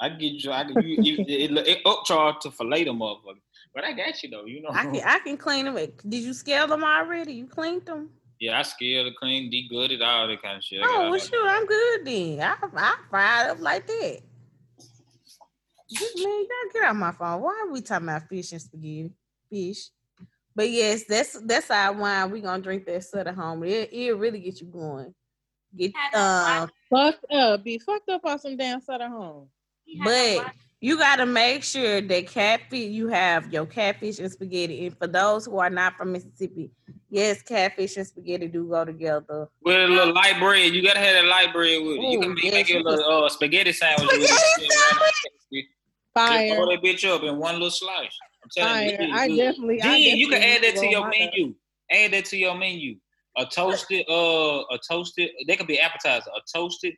[0.00, 0.50] I can get you.
[0.50, 0.80] I can.
[0.80, 3.40] You, you, it, it, it upcharge to fillet them motherfucker.
[3.74, 4.44] But I got you though.
[4.44, 4.70] You know.
[4.70, 5.76] I can I can clean them.
[5.76, 7.34] Did you scale them already?
[7.34, 8.10] You cleaned them?
[8.40, 10.80] Yeah, I scaled the clean, de-gutted, all that kind of shit.
[10.82, 12.40] Oh well, shoot, I'm good then.
[12.40, 14.18] I I fried up like that.
[15.88, 17.40] Just man, you gotta get out my phone.
[17.40, 19.12] Why are we talking about fish and spaghetti?
[19.48, 19.90] Fish.
[20.54, 22.30] But yes, that's that's our wine.
[22.30, 23.64] We're gonna drink that Sutter home.
[23.64, 25.14] It it really get you going.
[25.76, 27.64] Get Had uh, Fucked up.
[27.64, 29.48] Be fucked up on some damn Sutter Home.
[29.84, 30.04] He had
[30.36, 30.52] no but.
[30.82, 34.86] You got to make sure that catfish, you have your catfish and spaghetti.
[34.86, 36.72] And for those who are not from Mississippi,
[37.08, 39.48] yes, catfish and spaghetti do go together.
[39.62, 42.02] With a little light bread, you gotta have a light bread with it.
[42.02, 44.10] You Ooh, can yes, make it a little uh, spaghetti sandwich.
[44.10, 44.68] with Spaghetti
[45.52, 45.66] it.
[46.14, 46.48] Fire.
[46.48, 48.18] Just throw that bitch up in one little slice.
[48.42, 49.82] I'm telling you, I is definitely.
[49.82, 51.54] I Then you can add that to your menu.
[51.90, 52.96] Add that to your menu.
[53.38, 55.30] A toasted, uh, a toasted.
[55.46, 56.30] They could be appetizer.
[56.30, 56.94] A toasted,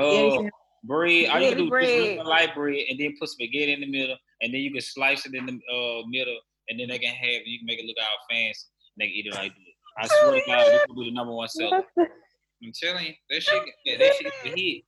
[0.00, 0.50] uh, Yeah, you
[0.84, 1.26] bread.
[1.28, 3.90] All you can do is Spaghetti put light bread, and then put spaghetti in the
[3.90, 7.14] middle, and then you can slice it in the uh, middle, and then they can
[7.14, 7.42] have.
[7.44, 8.66] You can make it look all fancy.
[8.96, 9.74] And they can eat it like this.
[9.98, 11.82] I swear to God, this will be the number one seller.
[11.98, 13.62] I'm telling you, that shit,
[13.98, 14.84] that shit is a hit.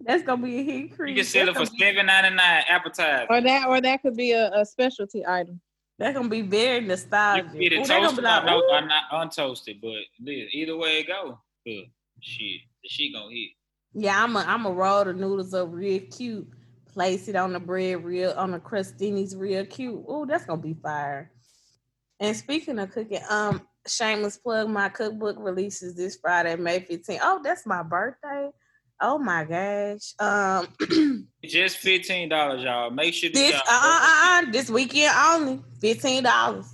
[0.00, 3.26] That's gonna be a hit You can sell it for seven ninety nine appetizer.
[3.28, 5.60] Or that, or that could be a, a specialty item.
[5.98, 7.50] That's gonna be very You nostalgic.
[7.50, 10.76] can get it Ooh, toasted be like, or, no, "Ooh." or not untoasted, but either
[10.76, 11.84] way it go, good
[12.20, 13.50] shit, the shit gonna hit.
[13.94, 16.48] Yeah, I'm a I'm a roll the noodles up real cute.
[16.92, 20.04] Place it on the bread real on the crostinis real cute.
[20.06, 21.32] Oh, that's gonna be fire.
[22.20, 27.20] And speaking of cooking, um, shameless plug, my cookbook releases this Friday, May 15th.
[27.22, 28.50] Oh, that's my birthday.
[29.00, 30.14] Oh my gosh.
[30.18, 32.90] Um Just fifteen dollars, y'all.
[32.90, 35.62] Make sure this uh uh uh this weekend only.
[35.80, 36.66] $15.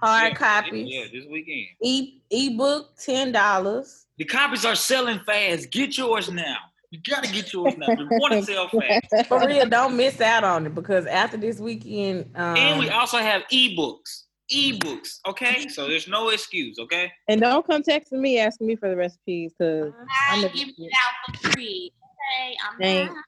[0.00, 0.88] Hard Yeah, copies.
[0.88, 1.66] Yeah, this weekend.
[1.82, 4.04] E ebook $10.
[4.18, 5.70] The copies are selling fast.
[5.70, 6.56] Get yours now.
[6.90, 7.88] You gotta get yours now.
[7.88, 9.26] You want to sell fast.
[9.26, 13.16] For real, don't miss out on it because after this weekend, um, and we also
[13.16, 14.21] have ebooks.
[14.52, 15.68] Ebooks, okay?
[15.68, 17.10] So there's no excuse, okay?
[17.28, 19.92] And don't come texting me asking me for the recipes because
[20.30, 21.92] I I'm a- ain't giving it out for free.
[22.34, 23.24] Okay, I'm Thank- not.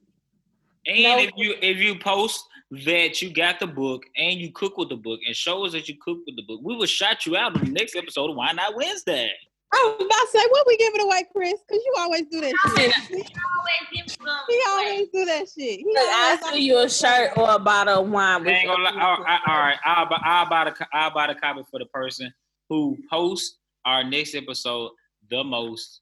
[0.87, 1.18] And No.
[1.18, 2.45] if you if you post
[2.85, 5.89] that you got the book and you cook with the book and show us that
[5.89, 8.37] you cook with the book, we will shout you out in the next episode of
[8.37, 9.31] Why Not Wednesday.
[9.77, 11.55] I was about to say, what we giving away, Chris?
[11.66, 12.95] Because you always do that shit.
[13.11, 13.25] You
[13.59, 15.81] always give them He always do that shit.
[15.81, 18.35] He I always send you a shirt or a bottle of wine.
[18.35, 18.93] I with ain't gonna lie.
[18.93, 19.79] your- All right, all right.
[19.85, 22.33] I'll buy, I'll buy the I'll buy the copy for the person
[22.68, 24.91] who posts our next episode
[25.31, 26.01] the most.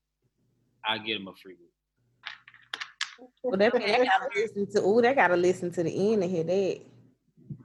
[0.85, 3.29] I'll get them a free book.
[3.43, 4.83] Well, that mean they gotta listen to.
[4.87, 6.81] Ooh, they gotta listen to the end to hear that.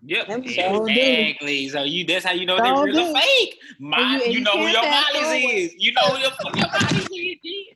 [0.07, 1.67] Yep, Them exactly.
[1.67, 3.59] So you that's how you know they're real or fake.
[3.77, 5.75] My, you- you you know who your fast Molly's is.
[5.77, 7.75] You know who your, your Molly's is.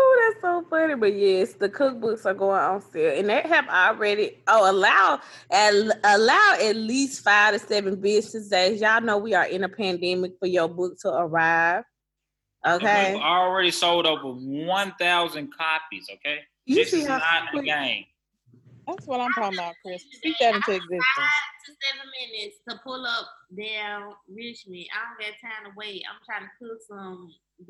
[0.00, 0.94] Oh, that's so funny.
[0.94, 4.38] But yes, the cookbooks are going on sale, and they have already.
[4.46, 5.18] Oh, allow
[5.50, 8.80] al- allow at least five to seven business days.
[8.80, 11.84] Y'all know we are in a pandemic for your book to arrive.
[12.66, 16.06] Okay, We've already sold over one thousand copies.
[16.12, 18.04] Okay, you this see is how not a game.
[18.88, 20.02] That's what I'm talking about, Chris.
[20.10, 21.04] Speak that into existence.
[21.16, 21.28] Five
[21.66, 24.86] to seven minutes to pull up down Richmond.
[24.94, 26.02] I don't got time to wait.
[26.08, 27.30] I'm trying to cook some.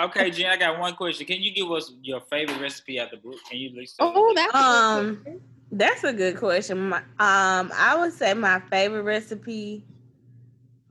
[0.00, 1.26] Okay, Jen, I got one question.
[1.26, 3.34] Can you give us your favorite recipe out the book?
[3.50, 4.02] Can you list it?
[4.02, 5.26] Oh, that's Um,
[5.70, 6.88] That's a good question.
[6.88, 9.84] My, um, I would say my favorite recipe.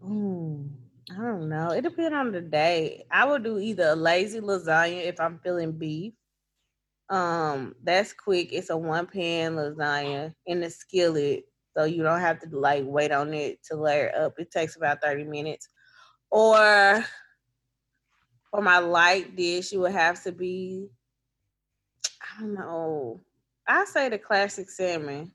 [0.06, 0.64] Ooh,
[1.12, 1.72] I don't know.
[1.72, 3.04] It depends on the day.
[3.10, 6.14] I would do either a lazy lasagna if I'm feeling beef.
[7.10, 8.54] Um, that's quick.
[8.54, 11.46] It's a one pan lasagna in the skillet,
[11.76, 14.34] so you don't have to like wait on it to layer up.
[14.38, 15.70] It takes about thirty minutes.
[16.30, 17.04] Or
[18.52, 20.90] for my light dish, it would have to be.
[22.22, 23.22] I don't know.
[23.68, 25.32] I say the classic salmon.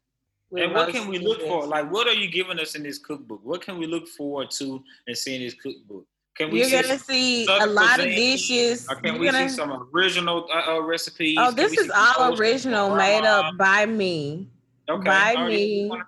[0.56, 1.66] And what can we look for?
[1.66, 3.40] Like, what are you giving us in this cookbook?
[3.42, 6.06] What can we look forward to and seeing this cookbook?
[6.36, 8.88] Can we You're see gonna see a lot of dishes.
[8.88, 11.36] Or can You're we gonna- see some original uh, uh, recipes?
[11.40, 14.50] Oh, this is all original, made up by me
[14.90, 16.00] Okay, by already me.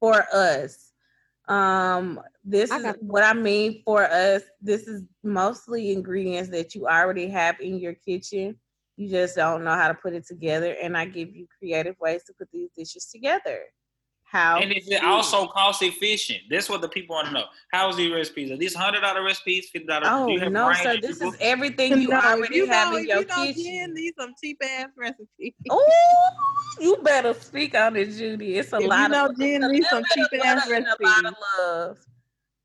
[0.00, 0.92] for us.
[1.48, 4.42] Um, this I is what I mean for us.
[4.62, 8.56] This is mostly ingredients that you already have in your kitchen.
[8.96, 12.22] You just don't know how to put it together, and I give you creative ways
[12.24, 13.62] to put these dishes together.
[14.34, 14.58] How?
[14.58, 15.06] And is it hmm.
[15.06, 16.40] also cost efficient?
[16.50, 17.44] That's what the people want to know.
[17.70, 18.50] How's these recipes?
[18.50, 20.08] Are these hundred dollar recipes, fifty dollars?
[20.10, 20.98] Oh Do you oh, have no, range sir!
[21.00, 23.46] This your is everything you No, already you have know, in if your you know
[23.46, 23.62] kitchen.
[23.62, 25.54] Jen needs some cheap ass recipes.
[25.70, 26.30] Oh,
[26.80, 28.56] you better speak on it, Judy.
[28.56, 30.96] It's a If lot you know of Jen it's needs some cheap ass recipes.
[31.00, 31.98] A lot of love.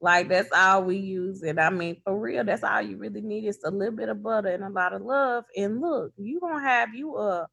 [0.01, 1.43] Like that's all we use.
[1.43, 4.24] And I mean, for real, that's all you really need is a little bit of
[4.24, 5.43] butter and a lot of love.
[5.55, 7.47] And look, you gonna have you a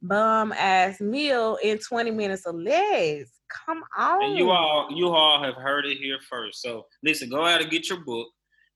[0.00, 3.28] bum ass meal in 20 minutes or less.
[3.66, 4.22] Come on.
[4.22, 6.62] And you all, you all have heard it here first.
[6.62, 8.28] So listen, go out and get your book.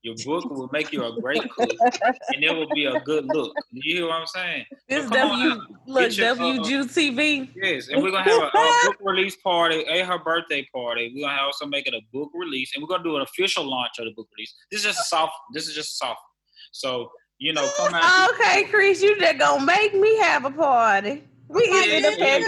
[0.02, 1.76] Your book will make you a great cook,
[2.34, 3.54] and it will be a good look.
[3.70, 4.64] You hear what I'm saying?
[4.88, 5.58] this So come on W out.
[5.86, 6.62] look uh,
[7.62, 11.12] Yes, and we're gonna have a, a book release party at her birthday party.
[11.14, 13.92] We're gonna also make it a book release, and we're gonna do an official launch
[14.00, 14.52] of the book release.
[14.72, 15.34] This is just a soft.
[15.54, 16.20] This is just a soft.
[16.72, 18.30] So You know, come out.
[18.34, 21.24] Okay, Chris, you just gonna make me have a party.
[21.48, 22.38] We Yeah, the yeah,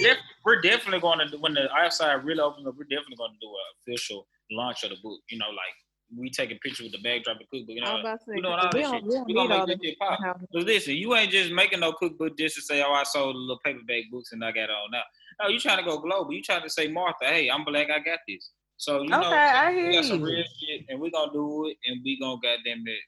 [0.00, 0.14] yeah.
[0.50, 2.74] We're, we're definitely going to do when the outside really opens up.
[2.76, 5.20] We're definitely going to do an official launch of the book.
[5.30, 5.74] You know, like
[6.16, 7.76] we take a picture with the backdrop of the cookbook.
[7.76, 9.26] You know, was about to say, we doing all we don't- shit.
[9.26, 10.40] we don't gonna make this shit pop.
[10.52, 13.38] But listen, you ain't just making no cookbook just to say, "Oh, I sold a
[13.38, 15.02] little paperback books and I got it on now."
[15.42, 16.32] No, you trying to go global.
[16.32, 17.90] You trying to say, "Martha, hey, I'm black.
[17.90, 21.00] I got this." So you know, Okay, I we hear got some real shit, and
[21.00, 22.98] we gonna do it, and we gonna goddamn it,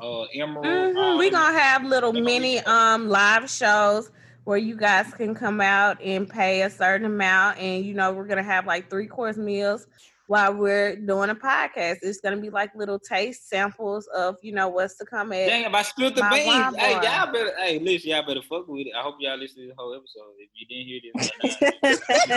[0.00, 0.66] uh, Emerald.
[0.66, 4.10] Mhm, We gonna have little They're gonna be mini um live shows
[4.46, 8.28] where you guys can come out and pay a certain amount, and you know we're
[8.28, 9.88] gonna have like three course meals
[10.28, 11.96] while we're doing a podcast.
[12.02, 15.46] It's gonna be like little taste samples of you know what's to come at.
[15.48, 17.04] Damn, I spilled the My beans, wine hey, bar.
[17.04, 18.92] y'all better, hey, listen, y'all better fuck with it.
[18.96, 20.34] I hope y'all listen to the whole episode.
[20.38, 22.28] If you didn't hear this, right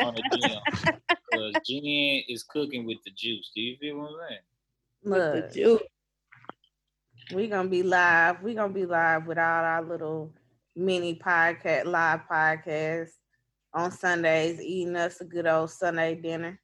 [0.00, 0.98] now, on the Jen,
[1.30, 3.50] because Jen is cooking with the juice.
[3.54, 4.40] Do you feel what I'm saying?
[5.04, 5.82] Look, The juice.
[7.34, 8.42] we gonna be live.
[8.42, 10.32] We're gonna be live with all our little
[10.76, 13.10] mini podcast, live podcast
[13.72, 16.60] on Sundays, eating us a good old Sunday dinner.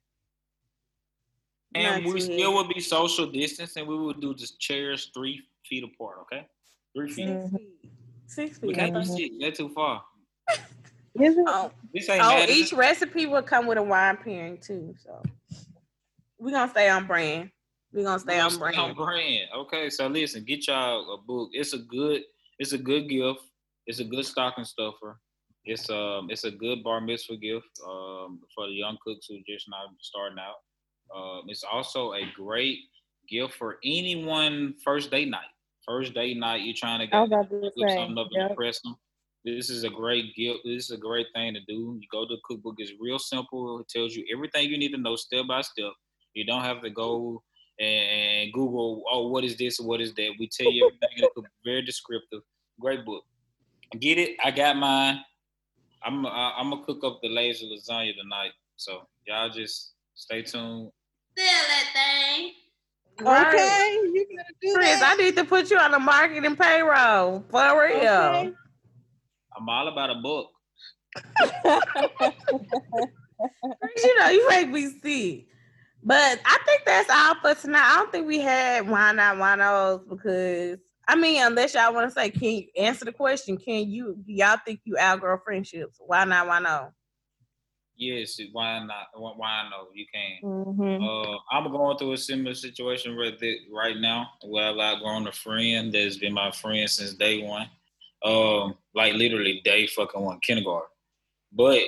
[1.73, 2.53] And Not we still heavy.
[2.53, 6.17] will be social distance, and we will do just chairs three feet apart.
[6.23, 6.45] Okay,
[6.95, 7.27] three feet.
[7.27, 7.91] Six feet.
[8.27, 9.35] Six We can't do six.
[9.39, 10.03] That's too far.
[11.19, 11.43] Is it?
[11.47, 14.95] Oh, This oh, each recipe will come with a wine pairing too.
[15.03, 15.21] So
[16.39, 17.51] we're gonna stay on brand.
[17.93, 18.95] We're gonna stay We're on gonna brand.
[18.95, 19.49] brand.
[19.55, 21.49] Okay, so listen, get y'all a book.
[21.53, 22.21] It's a good,
[22.59, 23.41] it's a good gift.
[23.87, 25.19] It's a good stocking stuffer.
[25.65, 29.47] It's um, it's a good bar mitzvah gift um for the young cooks who are
[29.47, 30.55] just not starting out.
[31.15, 32.79] Um, it's also a great
[33.29, 35.51] gift for anyone first day night.
[35.85, 38.95] First day night, you're trying to get to something up and impress them.
[39.43, 40.59] This is a great gift.
[40.63, 41.97] This is a great thing to do.
[41.99, 42.75] You go to the cookbook.
[42.77, 43.79] It's real simple.
[43.79, 45.93] It tells you everything you need to know step by step.
[46.33, 47.41] You don't have to go
[47.79, 49.03] and, Google.
[49.11, 49.79] Oh, what is this?
[49.79, 50.33] What is that?
[50.39, 51.09] We tell you everything.
[51.17, 51.51] in the cookbook.
[51.65, 52.41] Very descriptive.
[52.79, 53.23] Great book.
[53.99, 54.37] Get it.
[54.43, 55.19] I got mine.
[56.03, 58.51] I'm I, I'm gonna cook up the laser lasagna tonight.
[58.77, 60.91] So y'all just stay tuned.
[61.37, 62.53] Sell that thing.
[63.19, 63.47] Right.
[63.47, 67.83] Okay, you gonna do Chris, I need to put you on the marketing payroll for
[67.83, 67.97] real.
[67.97, 68.53] Okay.
[69.55, 70.49] I'm all about a book.
[74.03, 75.47] You know, you make me see.
[76.03, 77.83] But I think that's all for tonight.
[77.83, 80.79] I don't think we had why not why not because
[81.11, 83.57] I mean, unless y'all want to say, can you answer the question?
[83.57, 85.97] Can you do y'all think you outgrow friendships?
[85.99, 86.47] Why not?
[86.47, 86.91] Why not?
[87.97, 89.07] Yes, why not?
[89.13, 89.87] Why, why no?
[89.93, 90.39] You can.
[90.41, 91.35] Mhm.
[91.35, 95.33] Uh, I'm going through a similar situation right, there, right now where I've outgrown a
[95.33, 97.69] friend that's been my friend since day one.
[98.23, 100.87] Um, like literally day fucking one, kindergarten.
[101.51, 101.81] But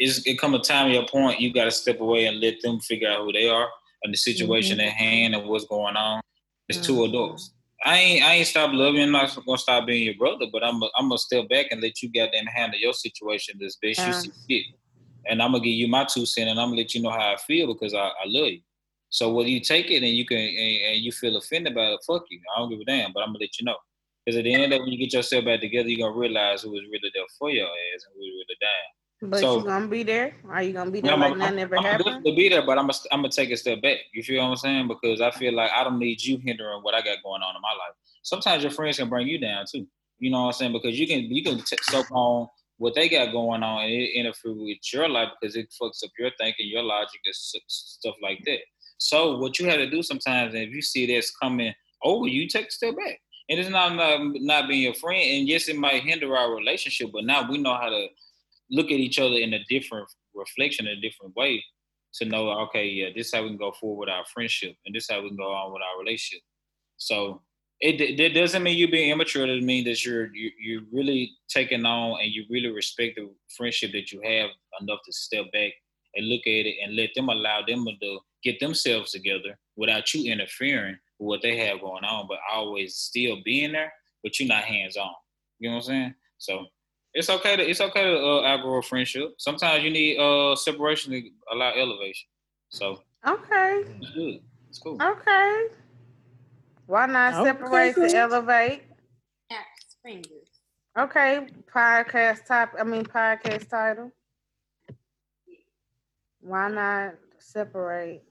[0.00, 2.60] it's it come a time of your point you got to step away and let
[2.60, 3.68] them figure out who they are
[4.02, 6.20] and the situation at hand and what's going on.
[6.68, 7.10] It's two Mhm.
[7.10, 7.52] adults.
[7.84, 8.96] I ain't I ain't stop loving.
[8.96, 9.02] you.
[9.02, 11.82] I'm not gonna stop being your brother, but I'm i I'm gonna step back and
[11.82, 14.78] let you goddamn handle your situation this best you see fit
[15.26, 17.32] and I'm gonna give you my two cents, and I'm gonna let you know how
[17.32, 18.60] I feel because I, I love you.
[19.10, 22.00] So whether you take it and you can and, and you feel offended by it,
[22.06, 22.40] fuck you.
[22.54, 23.76] I don't give a damn, but I'm gonna let you know.
[24.24, 26.18] Because at the end of the day, when you get yourself back together, you're gonna
[26.18, 28.88] realize who was really there for your ass and who was really down.
[29.30, 30.36] But So- you gonna be there?
[30.48, 32.64] Are you gonna be there Yeah, like I'm, nothing I'm, ever I'm gonna be there,
[32.64, 33.98] but I'm gonna I'm gonna take a step back.
[34.12, 34.88] You feel what I'm saying?
[34.88, 37.62] Because I feel like I don't need you hindering what I got going on in
[37.62, 37.94] my life.
[38.22, 39.86] Sometimes your friends can bring you down too.
[40.18, 40.72] You know what I'm saying?
[40.72, 42.48] Because you can you can t- soak on
[42.78, 46.10] what they got going on and it interfere with your life because it fucks up
[46.18, 47.34] your thinking, your logic, and
[47.68, 48.58] stuff like that.
[48.98, 51.72] So what you have to do sometimes, and if you see that's coming
[52.02, 53.20] over, you take a step back.
[53.48, 55.20] And it's not, not not being your friend.
[55.20, 58.06] And yes, it might hinder our relationship, but now we know how to
[58.74, 61.64] look at each other in a different reflection, in a different way,
[62.14, 64.94] to know, okay, yeah, this is how we can go forward with our friendship, and
[64.94, 66.42] this is how we can go on with our relationship.
[66.96, 67.42] So
[67.80, 69.46] it doesn't mean you being immature.
[69.46, 73.92] It means that you're you, you're really taking on and you really respect the friendship
[73.92, 74.50] that you have
[74.80, 75.72] enough to step back
[76.14, 80.32] and look at it and let them allow them to get themselves together without you
[80.32, 84.64] interfering with what they have going on, but always still being there, but you're not
[84.64, 85.12] hands on.
[85.58, 86.14] You know what I'm saying?
[86.38, 86.66] So
[87.14, 89.34] it's okay to it's okay to uh, outgrow a friendship.
[89.38, 92.28] Sometimes you need uh separation to allow elevation.
[92.68, 94.40] So Okay, it's good.
[94.68, 94.98] It's cool.
[95.00, 95.66] okay.
[96.86, 98.12] Why not Okay, separate Chris.
[98.12, 98.82] to elevate?
[100.96, 102.72] Okay, podcast top.
[102.78, 104.12] I mean podcast title.
[106.40, 108.22] Why not separate?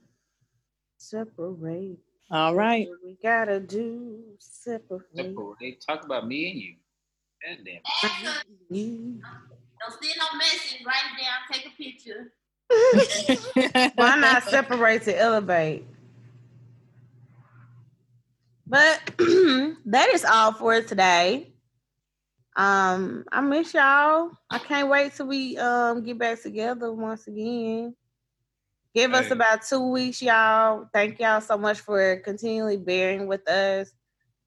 [0.98, 1.98] Separate.
[2.30, 2.86] All right.
[3.04, 5.02] We gotta do separate.
[5.14, 5.84] Separate.
[5.86, 6.74] Talk about me and you.
[7.46, 7.80] God damn.
[8.70, 9.20] You.
[9.80, 10.82] Don't send no message.
[10.86, 11.40] Write it down.
[11.52, 12.32] Take a picture.
[13.96, 15.86] Why not separate to elevate?
[18.66, 19.00] But
[19.86, 21.52] that is all for today.
[22.56, 24.30] Um, I miss y'all.
[24.48, 27.94] I can't wait till we um get back together once again.
[28.94, 30.88] Give us about two weeks, y'all.
[30.94, 33.92] Thank y'all so much for continually bearing with us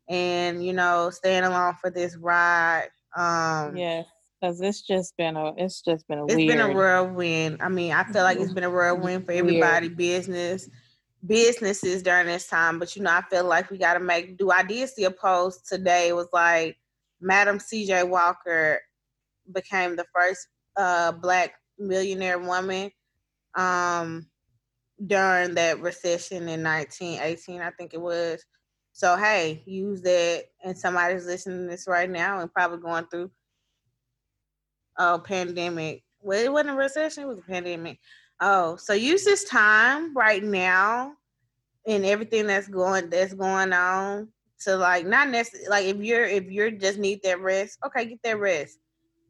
[0.10, 2.90] and you know staying along for this ride.
[3.16, 4.06] Um Yes,
[4.40, 6.58] because it's just been a it's just been a it's weird.
[6.58, 7.58] been a whirlwind.
[7.62, 10.70] I mean, I feel like it's been a whirlwind for everybody, business,
[11.26, 12.80] businesses during this time.
[12.80, 14.52] But you know, I feel like we gotta make do.
[14.52, 16.10] I did see a post today.
[16.10, 16.78] It was like
[17.20, 18.80] Madam CJ Walker
[19.52, 22.92] became the first uh black millionaire woman
[23.56, 24.28] um
[25.06, 28.44] during that recession in 1918, I think it was.
[28.98, 33.30] So hey, use that and somebody's listening to this right now and probably going through
[34.98, 36.02] a pandemic.
[36.20, 38.00] Well, it wasn't a recession, it was a pandemic.
[38.42, 41.14] Oh, so use this time right now
[41.86, 44.30] and everything that's going that's going on
[44.62, 48.24] to like not necessarily like if you're if you're just need that rest, okay, get
[48.24, 48.80] that rest.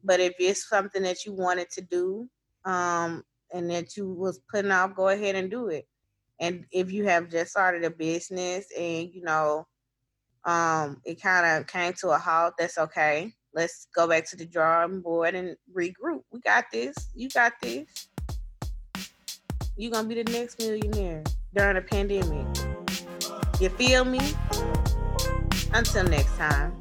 [0.02, 2.26] But if it's something that you wanted to do,
[2.64, 5.86] um, and that you was putting off, go ahead and do it.
[6.40, 9.66] And if you have just started a business and you know,
[10.44, 13.32] um, it kind of came to a halt, that's okay.
[13.54, 16.22] Let's go back to the drawing board and regroup.
[16.30, 16.94] We got this.
[17.14, 18.08] You got this.
[19.78, 21.22] you're gonna be the next millionaire
[21.54, 22.46] during a pandemic.
[23.60, 24.20] You feel me?
[25.72, 26.78] Until next time.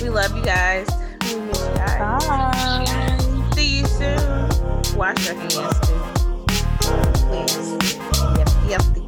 [0.00, 0.88] We love you guys.
[1.24, 2.26] We miss you guys.
[2.26, 3.50] Bye.
[3.54, 4.96] See you soon.
[4.96, 6.12] Wash your hands too.
[7.28, 7.81] Please.
[8.72, 9.01] Yep, yep.